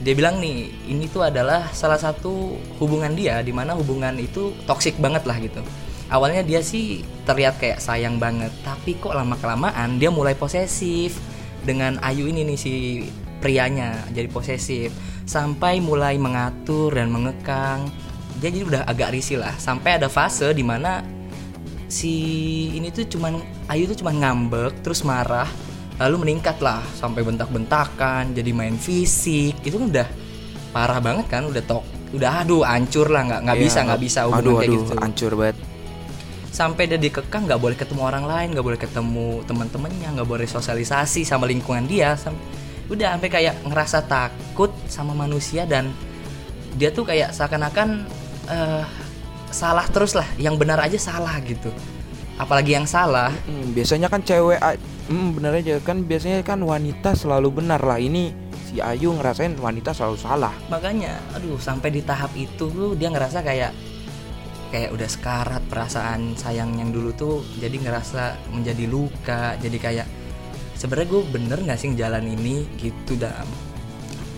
dia 0.02 0.14
bilang 0.18 0.42
nih, 0.42 0.74
ini 0.90 1.06
tuh 1.06 1.22
adalah 1.22 1.70
salah 1.70 2.02
satu 2.02 2.58
hubungan 2.82 3.14
dia 3.14 3.42
di 3.46 3.54
mana 3.54 3.78
hubungan 3.78 4.18
itu 4.18 4.58
toksik 4.66 4.98
banget 4.98 5.22
lah 5.30 5.38
gitu. 5.38 5.62
Awalnya 6.08 6.48
dia 6.48 6.64
sih 6.64 7.04
terlihat 7.28 7.60
kayak 7.60 7.84
sayang 7.84 8.16
banget, 8.16 8.52
tapi 8.64 8.96
kok 8.96 9.12
lama 9.12 9.36
kelamaan 9.36 10.00
dia 10.00 10.08
mulai 10.08 10.40
posesif. 10.40 11.20
Dengan 11.68 12.00
Ayu 12.00 12.32
ini 12.32 12.48
nih 12.48 12.56
si 12.56 12.74
prianya 13.44 14.08
jadi 14.16 14.32
posesif. 14.32 14.96
Sampai 15.28 15.84
mulai 15.84 16.16
mengatur 16.16 16.96
dan 16.96 17.12
mengekang. 17.12 17.92
Dia 18.40 18.48
jadi 18.48 18.64
udah 18.64 18.82
agak 18.88 19.12
risih 19.12 19.44
lah. 19.44 19.52
Sampai 19.60 20.00
ada 20.00 20.08
fase 20.08 20.48
di 20.56 20.64
mana 20.64 21.04
si 21.92 22.16
ini 22.72 22.88
tuh 22.88 23.04
cuman 23.12 23.44
Ayu 23.68 23.84
tuh 23.92 24.00
cuman 24.00 24.16
ngambek 24.24 24.80
terus 24.88 25.04
marah 25.04 25.52
lalu 26.00 26.24
meningkat 26.24 26.56
lah. 26.64 26.80
Sampai 26.96 27.28
bentak-bentakan 27.28 28.32
jadi 28.32 28.56
main 28.56 28.80
fisik. 28.80 29.60
Itu 29.60 29.76
kan 29.76 29.92
udah 29.92 30.08
parah 30.72 31.04
banget 31.04 31.28
kan 31.28 31.44
udah 31.52 31.64
tok 31.68 31.84
udah 32.16 32.48
aduh 32.48 32.64
hancur 32.64 33.12
lah. 33.12 33.28
Nggak 33.28 33.40
nggak 33.44 33.58
Iya, 33.60 33.64
bisa 33.68 33.80
nggak 33.84 34.00
bisa 34.00 34.20
hubungan 34.24 34.40
Aduh 34.40 34.56
kayak 34.56 34.72
aduh 34.72 34.80
gitu. 34.88 34.96
hancur 35.04 35.32
banget 35.36 35.58
sampai 36.52 36.90
dia 36.90 36.98
dikekang 36.98 37.46
nggak 37.46 37.62
boleh 37.62 37.78
ketemu 37.78 38.02
orang 38.08 38.26
lain 38.26 38.48
nggak 38.56 38.66
boleh 38.66 38.80
ketemu 38.80 39.46
teman-temannya 39.46 40.10
nggak 40.18 40.30
boleh 40.30 40.48
sosialisasi 40.48 41.28
sama 41.28 41.46
lingkungan 41.46 41.86
dia. 41.86 42.16
Sam- 42.18 42.40
udah 42.88 43.20
sampai 43.20 43.30
kayak 43.30 43.56
ngerasa 43.68 44.08
takut 44.08 44.72
sama 44.88 45.12
manusia 45.12 45.68
dan 45.68 45.92
dia 46.80 46.88
tuh 46.94 47.04
kayak 47.04 47.36
seakan-akan 47.36 48.08
eh, 48.48 48.84
salah 49.52 49.86
terus 49.92 50.16
lah. 50.16 50.28
Yang 50.40 50.56
benar 50.64 50.80
aja 50.80 50.98
salah 50.98 51.36
gitu. 51.44 51.70
Apalagi 52.38 52.78
yang 52.78 52.88
salah. 52.88 53.34
Hmm, 53.50 53.74
biasanya 53.74 54.08
kan 54.08 54.22
cewek 54.24 54.62
hmm, 55.10 55.28
bener 55.36 55.52
aja. 55.58 55.76
Kan 55.84 56.06
biasanya 56.06 56.46
kan 56.46 56.64
wanita 56.64 57.18
selalu 57.18 57.60
benar 57.60 57.82
lah. 57.84 58.00
Ini 58.00 58.30
si 58.68 58.80
Ayu 58.84 59.16
ngerasain 59.16 59.58
wanita 59.58 59.92
selalu 59.92 60.18
salah. 60.20 60.54
Makanya 60.72 61.18
aduh 61.36 61.60
sampai 61.60 61.92
di 61.92 62.02
tahap 62.06 62.32
itu 62.38 62.68
tuh 62.72 62.94
dia 62.96 63.10
ngerasa 63.12 63.42
kayak 63.44 63.72
kayak 64.70 64.92
udah 64.94 65.10
sekarat 65.10 65.64
perasaan 65.72 66.36
sayang 66.36 66.76
yang 66.80 66.92
dulu 66.92 67.16
tuh 67.16 67.36
jadi 67.58 67.76
ngerasa 67.80 68.52
menjadi 68.52 68.86
luka 68.88 69.56
jadi 69.60 69.78
kayak 69.80 70.08
sebenarnya 70.78 71.08
gue 71.10 71.22
bener 71.34 71.58
nggak 71.66 71.80
sih 71.80 71.90
jalan 71.98 72.24
ini? 72.28 72.68
Gitu 72.78 73.18
dah 73.18 73.44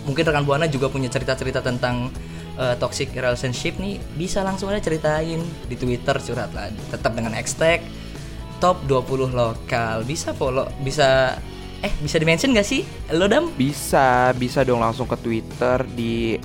mungkin 0.08 0.24
rekan 0.24 0.48
buana 0.48 0.64
juga 0.66 0.88
punya 0.88 1.12
cerita-cerita 1.12 1.60
tentang 1.60 2.08
eh, 2.56 2.74
toxic 2.80 3.12
relationship 3.12 3.76
nih 3.76 4.00
bisa 4.16 4.40
langsung 4.40 4.72
aja 4.72 4.80
ceritain 4.80 5.44
di 5.68 5.76
Twitter 5.76 6.16
curhat 6.16 6.50
lah 6.56 6.72
tetap 6.88 7.12
dengan 7.12 7.36
hashtag 7.36 7.84
top 8.60 8.84
20 8.86 9.32
lokal. 9.32 10.04
Bisa 10.04 10.36
follow 10.36 10.68
bisa 10.84 11.40
eh 11.80 11.92
bisa 12.04 12.16
dimention 12.20 12.52
gak 12.52 12.68
sih? 12.68 12.84
Lo 13.16 13.26
dam. 13.26 13.48
Bisa 13.56 14.36
bisa 14.36 14.62
dong 14.62 14.84
langsung 14.84 15.08
ke 15.08 15.16
Twitter 15.18 15.80
di 15.96 16.36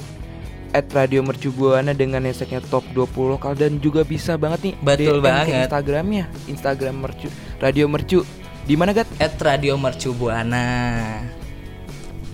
at 0.75 0.91
Radio 0.91 1.24
Mercubuana 1.24 1.96
dengan 1.96 2.20
hashtagnya 2.27 2.60
top 2.67 2.84
20 2.91 3.39
lokal 3.39 3.55
dan 3.55 3.79
juga 3.79 4.03
bisa 4.03 4.36
banget 4.36 4.60
nih 4.72 4.75
Betul 4.84 5.24
DM 5.24 5.24
ke 5.24 5.24
banget. 5.24 5.46
Instagramnya 5.63 6.25
Instagram 6.51 6.96
Mercu 7.00 7.27
Radio 7.63 7.88
Mercu 7.88 8.20
di 8.67 8.75
mana 8.75 8.91
Gat? 8.91 9.08
at 9.24 9.39
Radio 9.39 9.79
Mercu 9.79 10.12
Buana. 10.12 10.67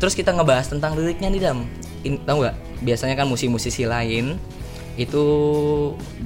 Terus 0.01 0.17
kita 0.17 0.33
ngebahas 0.33 0.73
tentang 0.73 0.97
liriknya 0.97 1.29
nih 1.29 1.41
Dam. 1.45 1.69
In, 2.01 2.17
tahu 2.25 2.41
nggak? 2.41 2.55
Biasanya 2.81 3.13
kan 3.13 3.29
musisi-musisi 3.29 3.85
lain 3.85 4.41
itu 4.97 5.23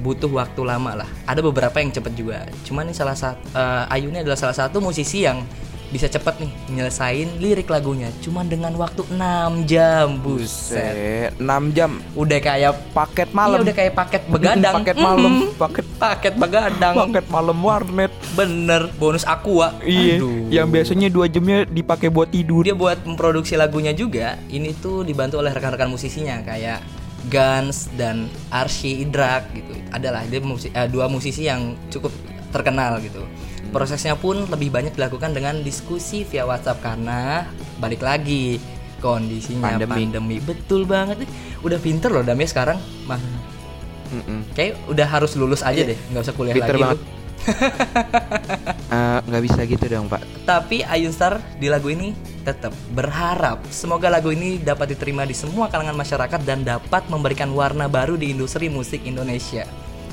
butuh 0.00 0.32
waktu 0.32 0.64
lama 0.64 1.04
lah. 1.04 1.08
Ada 1.28 1.44
beberapa 1.44 1.76
yang 1.84 1.92
cepet 1.92 2.12
juga. 2.16 2.48
Cuman 2.64 2.88
ini 2.88 2.96
salah 2.96 3.12
satu 3.12 3.44
Ayu 3.92 4.08
ini 4.08 4.24
adalah 4.24 4.40
salah 4.40 4.56
satu 4.56 4.80
musisi 4.80 5.28
yang 5.28 5.44
bisa 5.86 6.06
cepet 6.06 6.34
nih 6.38 6.50
nyelesain 6.68 7.28
lirik 7.36 7.66
lagunya. 7.66 8.10
Cuman 8.18 8.46
dengan 8.46 8.74
waktu 8.74 9.06
6 9.06 9.16
jam, 9.64 10.18
buset. 10.18 10.74
Set 10.76 11.30
6 11.36 11.46
jam 11.70 12.02
Udah 12.12 12.38
kayak 12.38 12.72
paket 12.90 13.28
Iya 13.28 13.36
malam 13.36 13.58
udah 13.60 13.72
kayak 13.72 13.94
paket 13.94 14.22
begadang. 14.26 14.74
paket 14.76 14.96
malam 14.96 15.32
Mm-mm. 15.32 15.50
paket 15.56 15.86
paket 15.96 16.34
begadang. 16.34 16.94
paket 17.00 17.24
malam 17.26 17.58
warnet 17.58 18.12
Bener, 18.32 18.90
bonus 18.94 19.22
aqua. 19.24 19.78
iya 19.80 20.18
Aduh. 20.18 20.48
yang 20.48 20.66
biasanya 20.66 21.06
dua 21.06 21.26
jamnya 21.26 21.64
dipakai 21.64 22.08
buat 22.08 22.28
tidur 22.28 22.62
dia 22.62 22.74
buat 22.74 22.98
memproduksi 23.00 23.54
lagunya 23.54 23.90
juga 23.90 24.36
ini 24.48 24.74
tuh 24.74 25.02
dibantu 25.02 25.38
oleh 25.38 25.50
rekan-rekan 25.50 25.86
musisinya 25.86 26.42
kayak 26.42 26.82
Guns 27.26 27.90
dan 27.92 28.26
Arsy 28.48 29.02
Idrak 29.02 29.50
gitu 29.50 29.72
adalah 29.90 30.22
dia 30.24 30.38
musi- 30.38 30.70
eh, 30.70 30.86
dua 30.86 31.06
musisi 31.06 31.42
yang 31.44 31.74
cukup 31.88 32.14
terkenal 32.56 32.98
gitu 33.04 33.22
prosesnya 33.70 34.16
pun 34.16 34.48
lebih 34.48 34.72
banyak 34.72 34.96
dilakukan 34.96 35.36
dengan 35.36 35.60
diskusi 35.60 36.24
via 36.24 36.48
WhatsApp 36.48 36.80
karena 36.80 37.44
balik 37.76 38.00
lagi 38.00 38.56
kondisinya 39.04 39.76
Pandemi. 39.76 39.92
pandemi, 39.92 40.36
betul 40.40 40.88
banget 40.88 41.28
udah 41.60 41.76
pinter 41.76 42.08
loh 42.08 42.24
Damia 42.24 42.48
sekarang 42.48 42.80
mah 43.04 43.20
Mm-mm. 44.06 44.54
kayak 44.54 44.78
udah 44.86 45.06
harus 45.06 45.34
lulus 45.34 45.60
aja 45.66 45.82
deh 45.82 45.98
nggak 46.14 46.22
usah 46.24 46.34
kuliah 46.34 46.54
Pinter 46.56 46.76
lagi 46.78 46.84
banget. 46.84 47.00
Eh, 48.86 49.18
nggak 49.22 49.42
bisa 49.44 49.60
gitu 49.66 49.84
dong 49.86 50.06
pak 50.10 50.22
Tapi 50.46 50.82
Ayun 50.82 51.10
Star 51.14 51.38
di 51.58 51.66
lagu 51.70 51.90
ini 51.90 52.14
tetap 52.42 52.70
berharap 52.94 53.62
semoga 53.70 54.06
lagu 54.06 54.30
ini 54.30 54.62
dapat 54.62 54.94
diterima 54.94 55.26
di 55.26 55.34
semua 55.34 55.66
kalangan 55.66 55.94
masyarakat 55.94 56.40
dan 56.46 56.62
dapat 56.62 57.06
memberikan 57.10 57.50
warna 57.54 57.90
baru 57.90 58.14
di 58.14 58.30
industri 58.30 58.70
musik 58.70 59.02
Indonesia. 59.02 59.66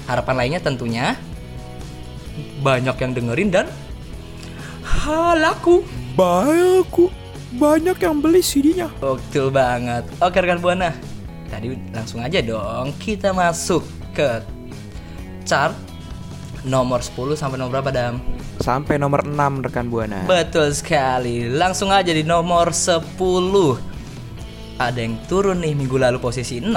Harapan 0.09 0.35
lainnya 0.35 0.61
tentunya 0.61 1.15
banyak 2.63 2.95
yang 2.95 3.11
dengerin 3.11 3.49
dan 3.51 3.67
halaku. 4.81 5.83
banyak 6.15 7.11
banyak 7.53 7.97
yang 8.01 8.17
beli 8.17 8.41
CD-nya 8.41 8.89
Betul 8.97 9.53
banget. 9.53 10.07
Oke 10.17 10.41
rekan 10.41 10.57
Buana, 10.57 10.89
tadi 11.51 11.77
langsung 11.93 12.23
aja 12.23 12.41
dong 12.41 12.95
kita 12.97 13.29
masuk 13.29 13.85
ke 14.15 14.41
chart 15.45 15.75
nomor 16.65 17.03
10 17.03 17.37
sampai 17.37 17.59
nomor 17.59 17.77
berapa 17.77 17.91
Dam? 17.93 18.17
sampai 18.63 18.95
nomor 18.95 19.27
6 19.27 19.65
rekan 19.67 19.89
buana 19.91 20.23
Betul 20.23 20.71
sekali. 20.71 21.49
Langsung 21.51 21.91
aja 21.91 22.13
di 22.13 22.23
nomor 22.23 22.71
10. 22.71 23.19
Ada 24.79 24.99
yang 25.03 25.19
turun 25.27 25.59
nih 25.59 25.75
minggu 25.75 25.97
lalu 25.99 26.21
posisi 26.21 26.63
6. 26.63 26.71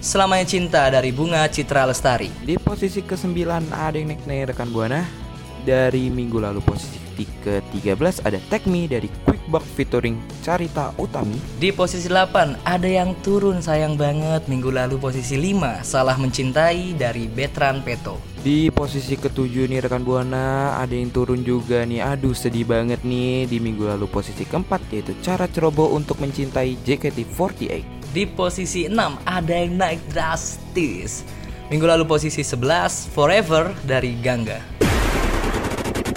Selamanya 0.00 0.46
cinta 0.46 0.86
dari 0.88 1.10
Bunga 1.10 1.44
Citra 1.50 1.84
Lestari. 1.88 2.30
di 2.46 2.54
posisi 2.56 3.02
ke-9 3.02 3.36
ada 3.74 3.96
yang 3.96 4.14
naik 4.14 4.22
nih 4.24 4.48
rekan 4.54 4.70
buana 4.70 5.25
dari 5.66 6.06
minggu 6.06 6.38
lalu 6.38 6.62
posisi 6.62 7.06
posisi 7.16 7.32
ke-13 7.48 8.28
ada 8.28 8.36
Take 8.52 8.68
Me 8.68 8.84
dari 8.84 9.08
Quickbuck 9.24 9.64
featuring 9.64 10.20
Carita 10.44 10.92
Utami. 11.00 11.40
Di 11.56 11.72
posisi 11.72 12.12
8 12.12 12.60
ada 12.68 12.84
yang 12.84 13.16
turun 13.24 13.64
sayang 13.64 13.96
banget 13.96 14.44
minggu 14.52 14.68
lalu 14.68 15.00
posisi 15.00 15.40
5 15.40 15.80
Salah 15.80 16.20
Mencintai 16.20 16.92
dari 16.92 17.24
Betran 17.24 17.80
Peto. 17.80 18.20
Di 18.44 18.68
posisi 18.68 19.16
ketujuh 19.16 19.64
nih 19.64 19.88
rekan 19.88 20.04
Buana 20.04 20.76
ada 20.76 20.92
yang 20.92 21.08
turun 21.08 21.40
juga 21.40 21.88
nih. 21.88 22.04
Aduh 22.04 22.36
sedih 22.36 22.68
banget 22.68 23.00
nih 23.00 23.48
di 23.48 23.64
minggu 23.64 23.88
lalu 23.88 24.04
posisi 24.12 24.44
keempat 24.44 24.92
yaitu 24.92 25.16
Cara 25.24 25.48
Ceroboh 25.48 25.96
untuk 25.96 26.20
mencintai 26.20 26.76
JKT48. 26.84 28.12
Di 28.12 28.28
posisi 28.28 28.92
6 28.92 28.92
ada 29.24 29.54
yang 29.56 29.72
naik 29.80 30.04
drastis. 30.12 31.24
Minggu 31.72 31.88
lalu 31.88 32.04
posisi 32.06 32.46
11 32.46 33.10
Forever 33.10 33.74
dari 33.82 34.14
Gangga. 34.20 34.75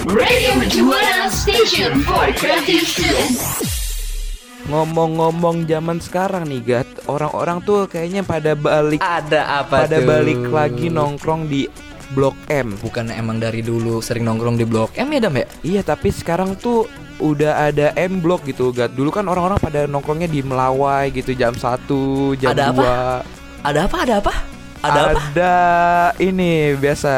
Radio 0.09 0.57
Buana 0.89 1.29
Station 1.29 2.01
for 2.01 2.33
Creative 2.33 2.81
Students. 2.81 3.61
Ngomong-ngomong 4.65 5.69
zaman 5.69 6.01
sekarang 6.01 6.49
nih 6.49 6.65
Gat, 6.65 6.89
orang-orang 7.05 7.61
tuh 7.61 7.85
kayaknya 7.85 8.25
pada 8.25 8.57
balik 8.57 8.97
Ada 9.05 9.61
apa 9.61 9.85
pada 9.85 10.01
tuh? 10.01 10.09
balik 10.09 10.49
lagi 10.49 10.89
nongkrong 10.89 11.45
di 11.45 11.69
Blok 12.17 12.33
M. 12.49 12.73
Bukan 12.81 13.13
emang 13.13 13.37
dari 13.37 13.61
dulu 13.61 14.01
sering 14.01 14.25
nongkrong 14.25 14.57
di 14.57 14.65
Blok 14.65 14.97
M 14.97 15.13
ya 15.13 15.21
Dam 15.21 15.37
ya? 15.37 15.45
Iya, 15.61 15.81
tapi 15.85 16.09
sekarang 16.09 16.57
tuh 16.57 16.89
udah 17.21 17.69
ada 17.69 17.93
M 17.93 18.17
Block 18.17 18.49
gitu, 18.49 18.73
Gat. 18.73 18.97
Dulu 18.97 19.13
kan 19.13 19.29
orang-orang 19.29 19.61
pada 19.61 19.85
nongkrongnya 19.85 20.25
di 20.25 20.41
Melawai 20.41 21.13
gitu 21.13 21.37
jam 21.37 21.53
1, 21.53 21.85
jam 22.41 22.57
Ada 22.57 22.73
2. 22.73 22.73
apa? 22.73 22.89
Ada 23.61 23.79
apa? 23.85 23.97
Ada 24.01 24.13
apa? 24.25 24.33
Ada 24.81 24.99
apa? 25.05 25.19
Ada 25.21 25.53
ini 26.17 26.73
biasa 26.81 27.13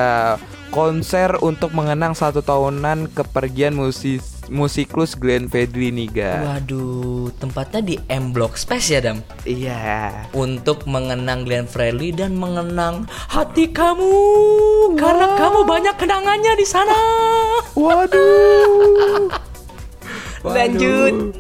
konser 0.72 1.36
untuk 1.44 1.76
mengenang 1.76 2.16
satu 2.16 2.40
tahunan 2.40 3.12
kepergian 3.12 3.76
musis 3.76 4.42
musiklus 4.52 5.16
Glenn 5.16 5.48
Fredly 5.48 5.92
nih, 5.94 6.10
Gat. 6.12 6.44
Waduh, 6.44 7.32
tempatnya 7.40 7.82
di 7.84 7.96
M 8.12 8.36
Block 8.36 8.60
Space 8.60 8.92
ya 8.92 9.00
Dam? 9.04 9.24
Iya. 9.48 10.28
Untuk 10.36 10.88
mengenang 10.88 11.48
Glenn 11.48 11.68
Fredly 11.68 12.12
dan 12.12 12.36
mengenang 12.36 13.08
hati 13.32 13.72
kamu 13.72 14.16
karena 15.00 15.28
kamu 15.40 15.60
banyak 15.64 15.96
kenangannya 16.00 16.54
di 16.56 16.68
sana. 16.68 16.98
Waduh. 17.76 19.51
Lanjut. 20.42 21.38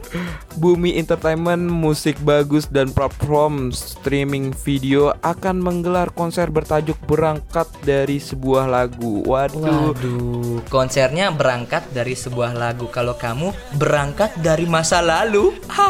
Bumi 0.60 1.00
Entertainment 1.00 1.64
Musik 1.66 2.20
Bagus 2.22 2.70
dan 2.70 2.94
platform 2.94 3.74
streaming 3.74 4.54
video 4.62 5.16
akan 5.26 5.58
menggelar 5.58 6.14
konser 6.14 6.52
bertajuk 6.54 7.00
Berangkat 7.10 7.66
dari 7.82 8.22
sebuah 8.22 8.70
lagu. 8.70 9.26
Waduh. 9.26 9.96
Waduh, 9.96 10.62
konsernya 10.70 11.34
berangkat 11.34 11.88
dari 11.96 12.14
sebuah 12.14 12.54
lagu. 12.54 12.86
Kalau 12.94 13.18
kamu 13.18 13.56
berangkat 13.80 14.38
dari 14.38 14.70
masa 14.70 15.02
lalu, 15.02 15.56
ha, 15.72 15.88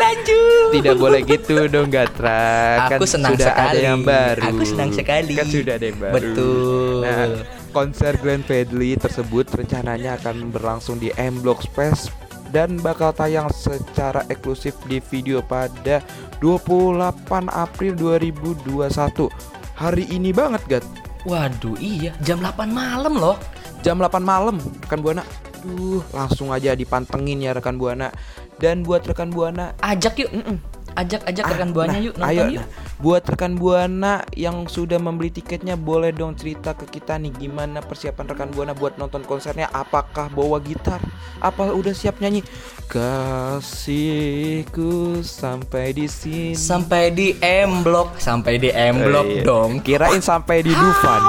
lanjut. 0.00 0.72
Tidak 0.72 0.96
boleh 0.96 1.20
gitu 1.28 1.68
dong 1.68 1.92
Gatra 1.92 2.88
Aku 2.88 3.04
senang 3.04 3.36
sudah 3.36 3.52
sekali. 3.52 3.76
ada 3.76 3.78
yang 3.92 4.00
baru 4.00 4.40
Aku 4.48 4.62
senang 4.64 4.88
sekali. 4.88 5.36
Kan 5.36 5.46
sudah 5.52 5.76
ada 5.76 5.84
yang 5.84 5.98
baru 6.00 6.14
Betul. 6.16 7.00
Nah 7.04 7.24
konser 7.72 8.14
Glenn 8.20 8.44
Fredly 8.44 8.94
tersebut 9.00 9.48
rencananya 9.50 10.20
akan 10.20 10.52
berlangsung 10.52 11.00
di 11.00 11.08
M 11.16 11.40
Block 11.40 11.64
Space 11.64 12.12
dan 12.52 12.76
bakal 12.78 13.16
tayang 13.16 13.48
secara 13.48 14.22
eksklusif 14.28 14.76
di 14.84 15.00
video 15.00 15.40
pada 15.40 16.04
28 16.44 17.48
April 17.48 17.92
2021 17.96 19.52
Hari 19.82 20.04
ini 20.14 20.30
banget 20.30 20.62
Gat. 20.70 20.84
Waduh, 21.26 21.74
iya, 21.82 22.14
jam 22.22 22.38
8 22.38 22.70
malam 22.70 23.18
loh. 23.18 23.34
Jam 23.82 23.98
8 23.98 24.22
malam 24.22 24.62
rekan 24.84 25.02
Buana. 25.02 25.26
Duh. 25.58 25.98
Langsung 26.14 26.54
aja 26.54 26.78
dipantengin 26.78 27.42
ya 27.42 27.50
rekan 27.50 27.82
Buana. 27.82 28.14
Dan 28.62 28.86
buat 28.86 29.02
rekan 29.02 29.34
Buana 29.34 29.74
Ajak 29.82 30.22
yuk. 30.22 30.30
Ajak 30.92 31.24
ajak 31.24 31.44
rekan 31.48 31.70
buahnya 31.70 31.92
Nah, 31.94 32.04
yuk 32.04 32.14
nonton 32.14 32.28
ayo, 32.28 32.42
yuk. 32.50 32.60
nah, 32.60 32.68
buat 32.98 33.24
rekan 33.24 33.52
buana 33.54 34.14
yang 34.30 34.66
sudah 34.66 34.96
membeli 34.96 35.30
tiketnya 35.30 35.72
boleh 35.74 36.10
dong 36.10 36.32
cerita 36.32 36.72
ke 36.72 36.84
kita 36.86 37.16
nih 37.16 37.32
gimana 37.32 37.80
persiapan 37.80 38.28
rekan 38.28 38.48
buana 38.48 38.72
buat 38.72 38.94
nonton 38.94 39.22
konsernya. 39.22 39.68
Apakah 39.68 40.28
bawa 40.28 40.58
gitar? 40.58 41.00
Apa 41.38 41.70
udah 41.70 41.90
siap 41.90 42.18
nyanyi? 42.18 42.44
Kasihku 43.72 44.12
sampai 45.18 45.92
di 45.92 46.04
sini. 46.04 46.52
Sampai 46.52 47.08
di 47.08 47.34
M 47.40 47.80
Block, 47.80 48.16
sampai 48.16 48.56
di 48.56 48.68
M 48.68 49.00
Block 49.00 49.26
Eh, 49.26 49.34
iya. 49.34 49.42
dong. 49.42 49.80
Kirain 49.80 50.20
sampai 50.20 50.60
di 50.60 50.70
Dufan. 50.70 51.22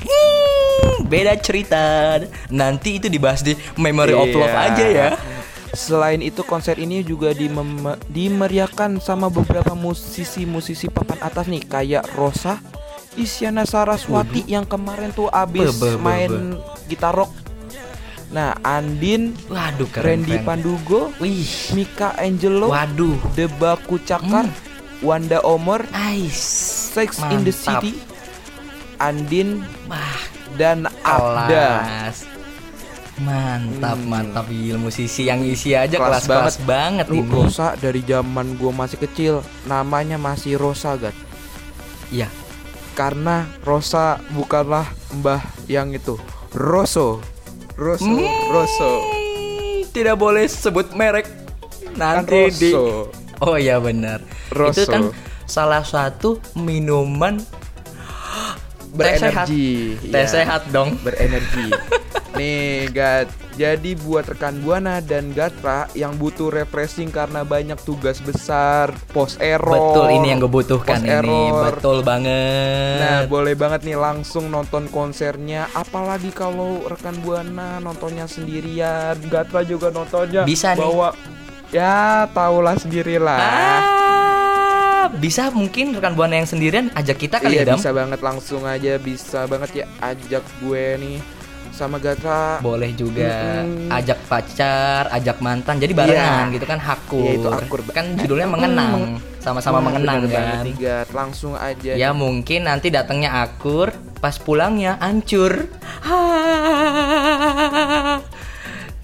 Hmm, 0.00 1.04
beda 1.04 1.36
cerita. 1.36 2.20
Nanti 2.48 2.96
itu 2.96 3.06
dibahas 3.06 3.40
di 3.40 3.56
Memory 3.74 4.12
of 4.12 4.28
Love 4.30 4.48
Iya. 4.50 4.66
aja 4.66 4.86
ya. 4.86 5.08
Selain 5.70 6.18
itu 6.18 6.42
konser 6.42 6.76
ini 6.76 7.06
juga 7.06 7.30
dimem- 7.30 7.94
dimeriahkan 8.10 8.98
sama 8.98 9.30
beberapa 9.30 9.72
musisi-musisi 9.72 10.90
papan 10.90 11.22
atas 11.22 11.46
nih 11.46 11.62
kayak 11.62 12.04
Rosa, 12.18 12.58
Isyana 13.14 13.62
Saraswati 13.62 14.46
yang 14.46 14.66
kemarin 14.66 15.10
tuh 15.10 15.30
abis 15.30 15.70
Be, 15.78 15.78
be, 15.78 15.88
be, 15.94 16.02
main 16.02 16.32
gitar 16.86 17.14
rock. 17.14 17.30
Nah, 18.30 18.54
Andin, 18.62 19.34
Waduh 19.50 19.90
keren. 19.90 20.22
Randy 20.22 20.38
keren. 20.38 20.46
Pandugo, 20.46 21.10
Wih. 21.18 21.74
Mika 21.74 22.14
Angelo, 22.14 22.70
Waduh. 22.70 23.18
Debaku 23.34 23.98
Cakar, 24.06 24.46
Wanda 25.02 25.42
Omor, 25.42 25.82
Ais. 25.90 26.38
Sex 26.94 27.18
in 27.30 27.42
the 27.42 27.50
Mantap. 27.50 27.82
City, 27.82 27.92
Andin 29.02 29.66
Wah, 29.90 30.18
dan 30.54 30.86
Abda. 31.02 32.10
Mantap, 33.20 34.00
Hmm. 34.00 34.08
mantap 34.08 34.46
Gil 34.48 34.80
musisi 34.80 35.28
yang 35.28 35.44
isi 35.44 35.76
aja 35.76 36.00
Kelas 36.00 36.24
kelas-kelas 36.24 36.56
banget, 36.64 37.06
Lu 37.12 37.20
ini. 37.20 37.28
Rosa 37.28 37.76
dari 37.76 38.00
zaman 38.00 38.56
gua 38.56 38.72
masih 38.72 38.96
kecil, 38.96 39.44
namanya 39.68 40.16
masih 40.16 40.56
Rosa, 40.56 40.96
Gat. 40.96 41.12
Iya. 42.08 42.32
Karena 42.96 43.44
Rosa 43.60 44.18
bukanlah 44.32 44.88
mbah 45.20 45.44
yang 45.68 45.92
itu, 45.92 46.16
Roso. 46.56 47.20
Roso, 47.76 48.08
Roso. 48.50 48.90
Hmm, 49.04 49.84
Tidak 49.90 50.16
boleh 50.16 50.44
sebut 50.46 50.92
merek. 50.92 51.24
Kan 51.90 52.24
Nanti 52.24 52.48
di 52.56 52.70
Roso. 52.72 53.08
Oh 53.40 53.56
iya 53.56 53.80
benar. 53.80 54.20
Rosso. 54.52 54.84
Itu 54.84 54.88
kan 54.88 55.02
salah 55.44 55.80
satu 55.80 56.40
minuman 56.54 57.40
teh 58.96 59.16
sehat. 59.16 59.48
Berenergi. 59.48 59.96
Teh 60.08 60.24
ya. 60.24 60.28
sehat 60.28 60.62
dong. 60.70 60.96
berenergi. 61.00 61.68
Nih, 62.38 62.86
Gat. 62.94 63.26
Jadi 63.58 63.92
buat 63.98 64.24
rekan 64.24 64.62
Buana 64.64 65.02
dan 65.04 65.34
Gatra 65.36 65.90
yang 65.92 66.16
butuh 66.16 66.48
refreshing 66.48 67.12
karena 67.12 67.44
banyak 67.44 67.76
tugas 67.82 68.22
besar, 68.22 68.94
post 69.12 69.36
error. 69.42 69.68
Betul 69.92 70.16
ini 70.16 70.32
yang 70.32 70.38
gue 70.40 70.48
butuhkan 70.48 71.02
ini. 71.04 71.10
error. 71.10 71.74
Betul 71.76 72.00
banget. 72.00 72.96
Nah, 73.02 73.18
boleh 73.28 73.52
banget 73.58 73.84
nih 73.84 73.98
langsung 73.98 74.48
nonton 74.48 74.88
konsernya. 74.88 75.68
Apalagi 75.76 76.30
kalau 76.32 76.80
rekan 76.88 77.18
Buana 77.20 77.82
nontonnya 77.82 78.24
sendirian, 78.24 79.18
Gatra 79.28 79.60
juga 79.66 79.92
nontonnya 79.92 80.46
Bisa 80.48 80.72
nih. 80.72 80.80
bawa 80.80 81.12
ya 81.68 82.24
tahulah 82.32 82.74
sendirilah. 82.80 83.38
Ah, 83.40 85.06
bisa 85.18 85.50
mungkin 85.50 85.96
rekan 85.96 86.14
buana 86.14 86.38
yang 86.38 86.46
sendirian 86.48 86.86
ajak 86.94 87.26
kita 87.26 87.42
kali 87.42 87.58
iya, 87.58 87.64
ya, 87.66 87.74
Dam? 87.74 87.78
bisa 87.80 87.90
banget 87.90 88.20
langsung 88.22 88.62
aja 88.62 88.94
bisa 89.00 89.48
banget 89.48 89.82
ya 89.82 89.86
ajak 90.04 90.44
gue 90.62 90.84
nih 91.00 91.18
sama 91.80 91.96
Gatra. 91.96 92.60
Boleh 92.60 92.92
juga 92.92 93.64
Mm-mm. 93.64 93.88
ajak 93.88 94.18
pacar, 94.28 95.08
ajak 95.08 95.40
mantan. 95.40 95.76
Jadi 95.76 95.90
barengan 95.90 96.46
Iya. 96.46 96.52
gitu 96.52 96.64
kan 96.64 96.76
hakur. 96.76 97.24
Iya, 97.24 97.32
itu 97.34 97.48
akur. 97.48 97.78
Kan 97.88 98.14
judulnya 98.14 98.44
mengenang, 98.44 99.16
sama-sama 99.38 99.80
Wah, 99.80 99.84
mengenang 99.88 100.28
kan. 100.28 100.64
Gat. 100.76 101.06
Langsung 101.10 101.56
aja. 101.56 101.92
Ya 101.96 102.08
mungkin 102.12 102.64
nanti 102.64 102.88
datangnya 102.88 103.40
akur, 103.40 103.92
pas 104.20 104.36
pulangnya 104.36 104.96
hancur. 105.00 105.64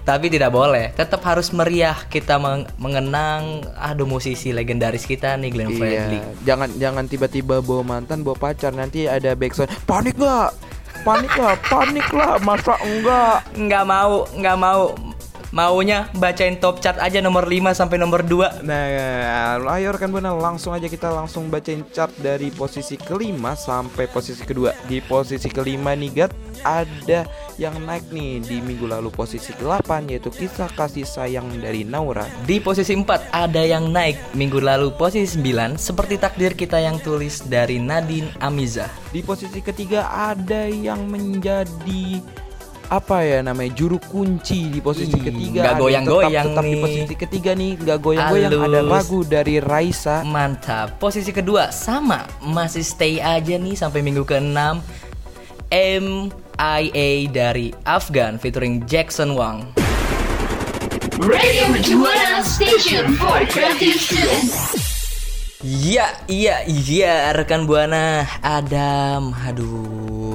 Tapi 0.07 0.31
tidak 0.31 0.55
boleh, 0.55 0.95
tetap 0.95 1.19
harus 1.27 1.51
meriah 1.51 1.99
kita 2.07 2.39
meng- 2.39 2.71
mengenang 2.79 3.67
aduh 3.75 4.07
musisi 4.07 4.55
legendaris 4.55 5.03
kita 5.03 5.35
nih 5.35 5.51
Glenn 5.51 5.75
Fredly. 5.75 6.15
Iya, 6.15 6.23
jangan 6.47 6.71
jangan 6.79 7.05
tiba-tiba 7.11 7.59
bawa 7.59 7.83
mantan, 7.83 8.23
bawa 8.23 8.39
pacar 8.39 8.71
nanti 8.71 9.11
ada 9.11 9.35
backsound. 9.35 9.67
Panik 9.83 10.15
nggak? 10.15 10.51
Panik 11.07 11.38
lah, 11.38 11.55
panik 11.71 12.09
lah. 12.11 12.35
Masa 12.42 12.75
enggak? 12.83 13.47
Nggak 13.55 13.85
mau, 13.87 14.27
nggak 14.35 14.57
mau. 14.59 14.90
Maunya 15.57 16.12
bacain 16.21 16.61
top 16.61 16.85
chart 16.85 17.01
aja 17.01 17.25
nomor 17.25 17.49
5 17.49 17.73
sampai 17.73 17.97
nomor 17.97 18.21
2. 18.21 18.61
Nah, 18.61 19.57
ayo 19.57 19.88
rekan 19.88 20.12
buana 20.12 20.37
langsung 20.37 20.77
aja 20.77 20.85
kita 20.85 21.09
langsung 21.09 21.49
bacain 21.49 21.81
chart 21.97 22.12
dari 22.21 22.53
posisi 22.53 23.01
kelima 23.01 23.57
sampai 23.57 24.05
posisi 24.05 24.45
kedua. 24.45 24.77
Di 24.85 25.01
posisi 25.01 25.49
kelima 25.49 25.97
nih 25.97 26.12
Gat 26.12 26.37
ada 26.61 27.25
yang 27.57 27.73
naik 27.88 28.12
nih 28.12 28.45
di 28.45 28.61
minggu 28.61 28.85
lalu 28.85 29.09
posisi 29.09 29.57
ke-8 29.57 30.12
yaitu 30.12 30.29
kisah 30.29 30.69
kasih 30.77 31.09
sayang 31.09 31.49
dari 31.57 31.88
Naura. 31.88 32.29
Di 32.45 32.61
posisi 32.61 32.92
4 32.92 33.33
ada 33.33 33.64
yang 33.64 33.88
naik 33.88 34.37
minggu 34.37 34.61
lalu 34.61 34.92
posisi 34.92 35.40
9 35.40 35.81
seperti 35.81 36.21
takdir 36.21 36.53
kita 36.53 36.85
yang 36.85 37.01
tulis 37.01 37.40
dari 37.49 37.81
Nadine 37.81 38.29
Amizah. 38.45 38.92
Di 39.09 39.25
posisi 39.25 39.64
ketiga 39.64 40.05
ada 40.12 40.69
yang 40.69 41.09
menjadi 41.09 42.21
apa 42.87 43.27
ya 43.27 43.42
namanya 43.42 43.75
juru 43.75 43.99
kunci 43.99 44.70
di 44.70 44.79
posisi 44.79 45.18
Ih, 45.18 45.25
ketiga. 45.27 45.61
nggak 45.62 45.75
Ada 45.75 45.83
yang 45.90 46.05
goyang-goyang 46.07 46.46
tetap, 46.46 46.55
tetap 46.55 46.64
di 46.64 46.70
nih. 46.70 46.83
posisi 46.83 47.14
ketiga 47.18 47.51
nih, 47.59 47.72
nggak 47.83 47.99
goyang-goyang. 47.99 48.51
Ada 48.53 48.59
Halus. 48.62 48.90
ragu 48.94 49.20
dari 49.27 49.55
Raisa. 49.59 50.16
Mantap. 50.22 50.87
Posisi 51.03 51.31
kedua 51.35 51.75
sama, 51.75 52.22
masih 52.42 52.87
stay 52.87 53.18
aja 53.18 53.59
nih 53.59 53.75
sampai 53.75 54.01
minggu 54.07 54.22
ke-6. 54.22 54.59
MIA 55.75 57.09
dari 57.35 57.75
Afgan 57.83 58.38
featuring 58.38 58.87
Jackson 58.87 59.35
Wang. 59.35 59.66
Radio 61.18 61.66
Station 62.46 63.16
for 63.18 63.42
Creative 63.51 63.99
Students. 63.99 64.77
Iya, 65.64 66.12
iya, 66.29 66.62
iya, 66.68 67.35
rekan 67.35 67.66
Buana 67.66 68.29
Adam. 68.44 69.35
Aduh. 69.35 70.26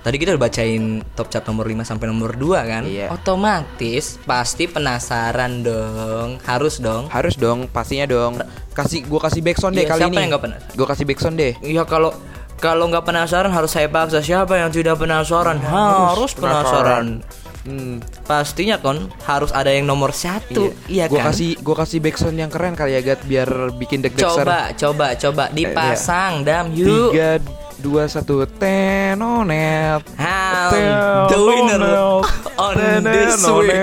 Tadi 0.00 0.16
kita 0.16 0.32
udah 0.32 0.42
bacain 0.42 1.04
top 1.12 1.28
chart 1.28 1.44
nomor 1.44 1.68
5 1.68 1.84
sampai 1.84 2.08
nomor 2.08 2.32
2 2.32 2.56
kan? 2.64 2.82
Iya. 2.88 3.12
Otomatis 3.12 4.16
pasti 4.24 4.64
penasaran 4.64 5.60
dong. 5.60 6.40
Harus 6.40 6.80
dong. 6.80 7.12
Harus 7.12 7.36
dong, 7.36 7.68
pastinya 7.68 8.08
dong. 8.08 8.40
Kasih 8.72 9.04
gua 9.04 9.28
kasih 9.28 9.44
backsound 9.44 9.76
deh 9.76 9.84
Iya, 9.84 9.92
kali 9.92 10.00
siapa 10.00 10.12
ini. 10.12 10.20
yang 10.24 10.30
nggak 10.32 10.44
penasaran? 10.48 10.72
Gua 10.72 10.86
kasih 10.88 11.04
backsound 11.04 11.36
deh. 11.36 11.52
Iya 11.60 11.82
kalau 11.84 12.10
kalau 12.56 12.88
nggak 12.88 13.04
penasaran 13.04 13.52
harus 13.52 13.70
saya 13.72 13.92
paksa. 13.92 14.24
Siapa 14.24 14.56
yang 14.56 14.72
tidak 14.72 14.96
penasaran? 14.96 15.60
Harus 15.60 16.32
penasaran. 16.32 17.20
Hmm, 17.60 18.00
Pastinya 18.24 18.80
kon 18.80 19.12
harus 19.28 19.52
ada 19.52 19.68
yang 19.68 19.84
nomor 19.84 20.16
satu. 20.16 20.72
Iya, 20.88 21.12
gua 21.12 21.28
kan? 21.28 21.36
kasih 21.36 21.60
gua 21.60 21.76
kasih 21.84 22.00
backsound 22.00 22.40
yang 22.40 22.48
keren 22.48 22.72
kali 22.72 22.96
ya 22.96 23.04
Gat 23.04 23.20
biar 23.28 23.48
bikin 23.76 24.00
deg-deg 24.00 24.24
Coba, 24.24 24.72
coba, 24.72 25.12
coba 25.12 25.44
dipasang 25.52 26.40
dam 26.40 26.72
yuk. 26.72 27.12
Tiga, 27.12 27.36
dua, 27.80 28.04
satu, 28.06 28.44
tenonet. 28.46 30.04
The 31.26 31.38
winner 31.40 31.82
on 32.56 32.74
this 33.02 33.42
week. 33.42 33.72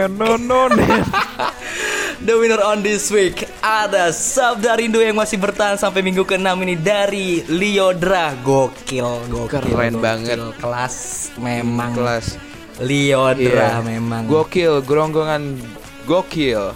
The 2.17 2.33
winner 2.33 2.59
on 2.59 2.81
this 2.81 3.13
week 3.13 3.45
ada 3.61 4.09
Sabda 4.09 4.73
Rindu 4.75 4.97
yang 4.99 5.13
masih 5.15 5.37
bertahan 5.37 5.77
sampai 5.77 6.01
minggu 6.01 6.25
ke-6 6.25 6.49
ini 6.65 6.75
dari 6.75 7.45
Liodra. 7.45 8.33
Gokil, 8.41 9.29
gokil. 9.29 9.47
Keren 9.53 9.93
gokil. 9.93 10.01
banget. 10.01 10.37
Kelas 10.57 10.95
memang. 11.37 11.93
Kelas. 11.93 12.35
Liodra 12.81 13.79
Iya. 13.79 13.85
memang. 13.85 14.25
Gokil, 14.25 14.81
geronggongan 14.81 15.61
gokil. 16.09 16.73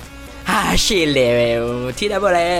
Hasil 0.52 1.16
deh, 1.16 1.64
tidak 1.96 2.20
boleh. 2.20 2.52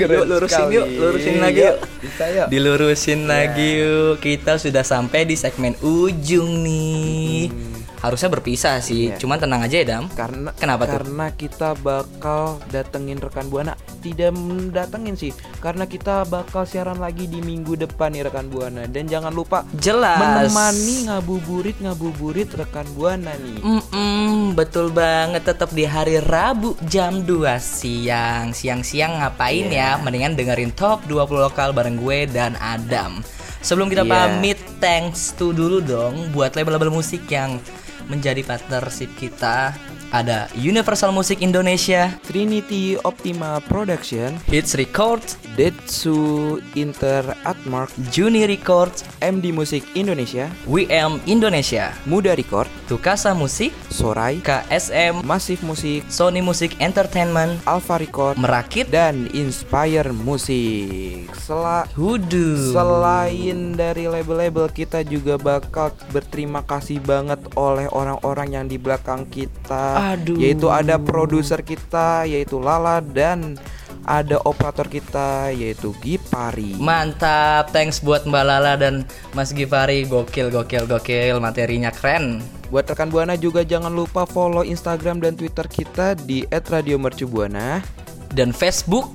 Keren 0.00 0.16
Yuk, 0.16 0.24
lurusin 0.24 0.56
sekali. 0.64 0.76
yuk, 0.80 0.86
lurusin 0.96 1.36
lagi 1.38 1.60
Yuk, 1.60 1.68
yuk. 1.68 1.78
bisa 2.00 2.24
yuk. 2.32 2.46
Dilurusin 2.48 3.20
lagi 3.28 3.68
yuk. 3.78 4.16
Kita 4.16 4.56
sudah 4.56 4.80
sampai 4.80 5.28
di 5.28 5.36
segmen 5.36 5.76
ujung 5.78 6.64
nih. 6.64 7.52
Harusnya 8.02 8.26
berpisah 8.28 8.76
sih, 8.78 9.08
Iya. 9.08 9.16
cuman 9.16 9.38
tenang 9.38 9.62
aja 9.62 9.78
ya 9.78 9.86
Dam. 9.88 10.10
Karena 10.10 10.50
Kenapa 10.52 10.84
tuh? 10.84 10.98
Karena 10.98 11.26
kita 11.30 11.78
bakal 11.78 12.42
datengin 12.68 13.16
rekan 13.16 13.46
buana, 13.46 13.72
tidak 13.98 14.34
datengin 14.68 15.14
sih, 15.14 15.30
karena 15.58 15.86
kita 15.86 16.26
bakal 16.26 16.66
siaran 16.66 16.98
lagi 16.98 17.24
di 17.24 17.38
minggu 17.38 17.78
depan 17.78 18.10
nih 18.10 18.26
rekan 18.26 18.46
buana. 18.46 18.84
Dan 18.84 19.06
jangan 19.06 19.30
lupa 19.30 19.62
Jelas. 19.72 20.18
menemani 20.18 21.06
ngabuburit 21.06 21.78
ngabuburit 21.78 22.50
rekan 22.50 22.90
buana 22.92 23.30
nih. 23.32 23.62
Mm-mm, 23.62 24.52
betul 24.52 24.90
banget 24.90 25.42
tetap 25.44 25.70
di 25.70 25.84
hari 25.84 26.18
Rabu 26.18 26.74
jam 26.84 27.22
2 27.22 27.54
siang 27.56 28.50
Siang-siang 28.50 29.18
ngapain 29.18 29.68
Iya. 29.68 29.96
ya 29.96 30.02
Mendingan 30.02 30.34
dengerin 30.34 30.72
top 30.72 31.06
20 31.06 31.14
lokal 31.40 31.70
bareng 31.70 31.94
gue 31.96 32.26
dan 32.26 32.58
Adam 32.58 33.22
Sebelum 33.60 33.86
kita 33.86 34.02
Iya. 34.02 34.10
pamit 34.10 34.58
Thanks 34.76 35.32
to 35.32 35.52
dulu 35.52 35.78
dong 35.78 36.30
Buat 36.30 36.52
label-label 36.52 36.90
musik 36.90 37.22
yang 37.28 37.62
menjadi 38.10 38.42
partnership 38.46 39.10
kita 39.18 39.74
Ada 40.12 40.50
Universal 40.56 41.10
Music 41.14 41.40
Indonesia 41.40 42.12
Trinity 42.26 43.00
Optima 43.00 43.62
Production, 43.64 44.36
Hits 44.48 44.76
Records 44.76 45.40
Detsu 45.52 46.56
Interatmark, 46.72 47.92
Juni 48.08 48.48
Records 48.48 49.04
MD 49.20 49.52
Musik 49.52 49.84
Indonesia, 49.92 50.48
WM 50.64 51.20
Indonesia 51.28 51.92
Muda 52.08 52.32
Record, 52.32 52.72
Tukasa 52.88 53.36
Musik 53.36 53.76
Sorai, 53.92 54.40
KSM 54.40 55.20
Masif 55.20 55.60
Musik, 55.60 56.08
Sony 56.08 56.40
Music 56.40 56.72
Entertainment 56.80 57.60
Alpha 57.68 58.00
Record, 58.00 58.40
Merakit 58.40 58.88
dan 58.88 59.28
Inspire 59.36 60.08
Musik. 60.16 61.28
Sela 61.36 61.84
Hudu 61.92 62.72
Selain 62.72 63.76
dari 63.76 64.08
label-label 64.08 64.72
kita 64.72 65.04
juga 65.04 65.36
bakal 65.36 65.92
berterima 66.16 66.64
kasih 66.64 66.96
banget 67.04 67.44
oleh 67.60 67.92
orang-orang 67.92 68.56
yang 68.56 68.64
di 68.64 68.80
belakang 68.80 69.28
kita 69.28 70.16
Aduh. 70.16 70.40
Yaitu 70.40 70.72
ada 70.72 70.96
produser 70.96 71.60
kita 71.60 72.24
yaitu 72.24 72.56
Lala 72.56 73.04
dan 73.04 73.60
ada 74.06 74.38
operator 74.42 74.86
kita 74.90 75.54
yaitu 75.54 75.94
Gipari. 76.02 76.74
Mantap, 76.78 77.70
thanks 77.70 78.02
buat 78.02 78.26
Mbak 78.26 78.44
Lala 78.44 78.74
dan 78.74 79.06
Mas 79.32 79.54
Gifari 79.54 80.04
Gokil, 80.06 80.50
gokil, 80.50 80.86
gokil, 80.90 81.38
materinya 81.38 81.94
keren. 81.94 82.42
Buat 82.72 82.88
rekan 82.88 83.12
Buana 83.12 83.36
juga 83.36 83.60
jangan 83.68 83.92
lupa 83.92 84.24
follow 84.24 84.64
Instagram 84.64 85.20
dan 85.20 85.36
Twitter 85.36 85.68
kita 85.68 86.16
di 86.16 86.48
@radiomercubuana. 86.48 87.84
Dan 88.32 88.56
Facebook 88.56 89.12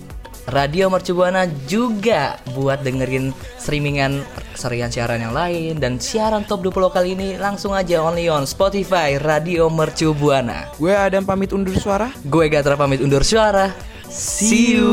Radio 0.48 0.88
Mercubuana 0.88 1.44
juga 1.66 2.40
buat 2.56 2.80
dengerin 2.80 3.36
streamingan 3.60 4.24
serian 4.56 4.94
siaran 4.94 5.20
yang 5.20 5.34
lain. 5.34 5.82
Dan 5.82 5.98
siaran 5.98 6.46
top 6.46 6.64
20 6.64 6.86
lokal 6.88 7.04
ini 7.04 7.36
langsung 7.36 7.74
aja 7.74 8.00
only 8.00 8.30
on 8.30 8.46
Spotify 8.46 9.18
Radio 9.20 9.68
Mercubuana. 9.74 10.70
Gue 10.78 10.96
Adam 10.96 11.26
pamit 11.26 11.50
undur 11.50 11.76
suara. 11.76 12.14
Gue 12.30 12.48
Gatra 12.48 12.78
pamit 12.78 13.02
undur 13.02 13.26
suara 13.26 13.74
See 14.10 14.80
you 14.80 14.88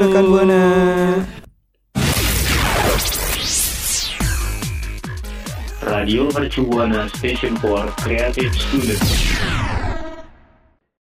rekan 0.00 0.24
Buana. 0.32 0.62
Radio 5.84 6.32
Mercubuana 6.32 7.08
Station 7.12 7.56
for 7.60 7.86
Creative 8.00 8.52
Students. 8.56 9.33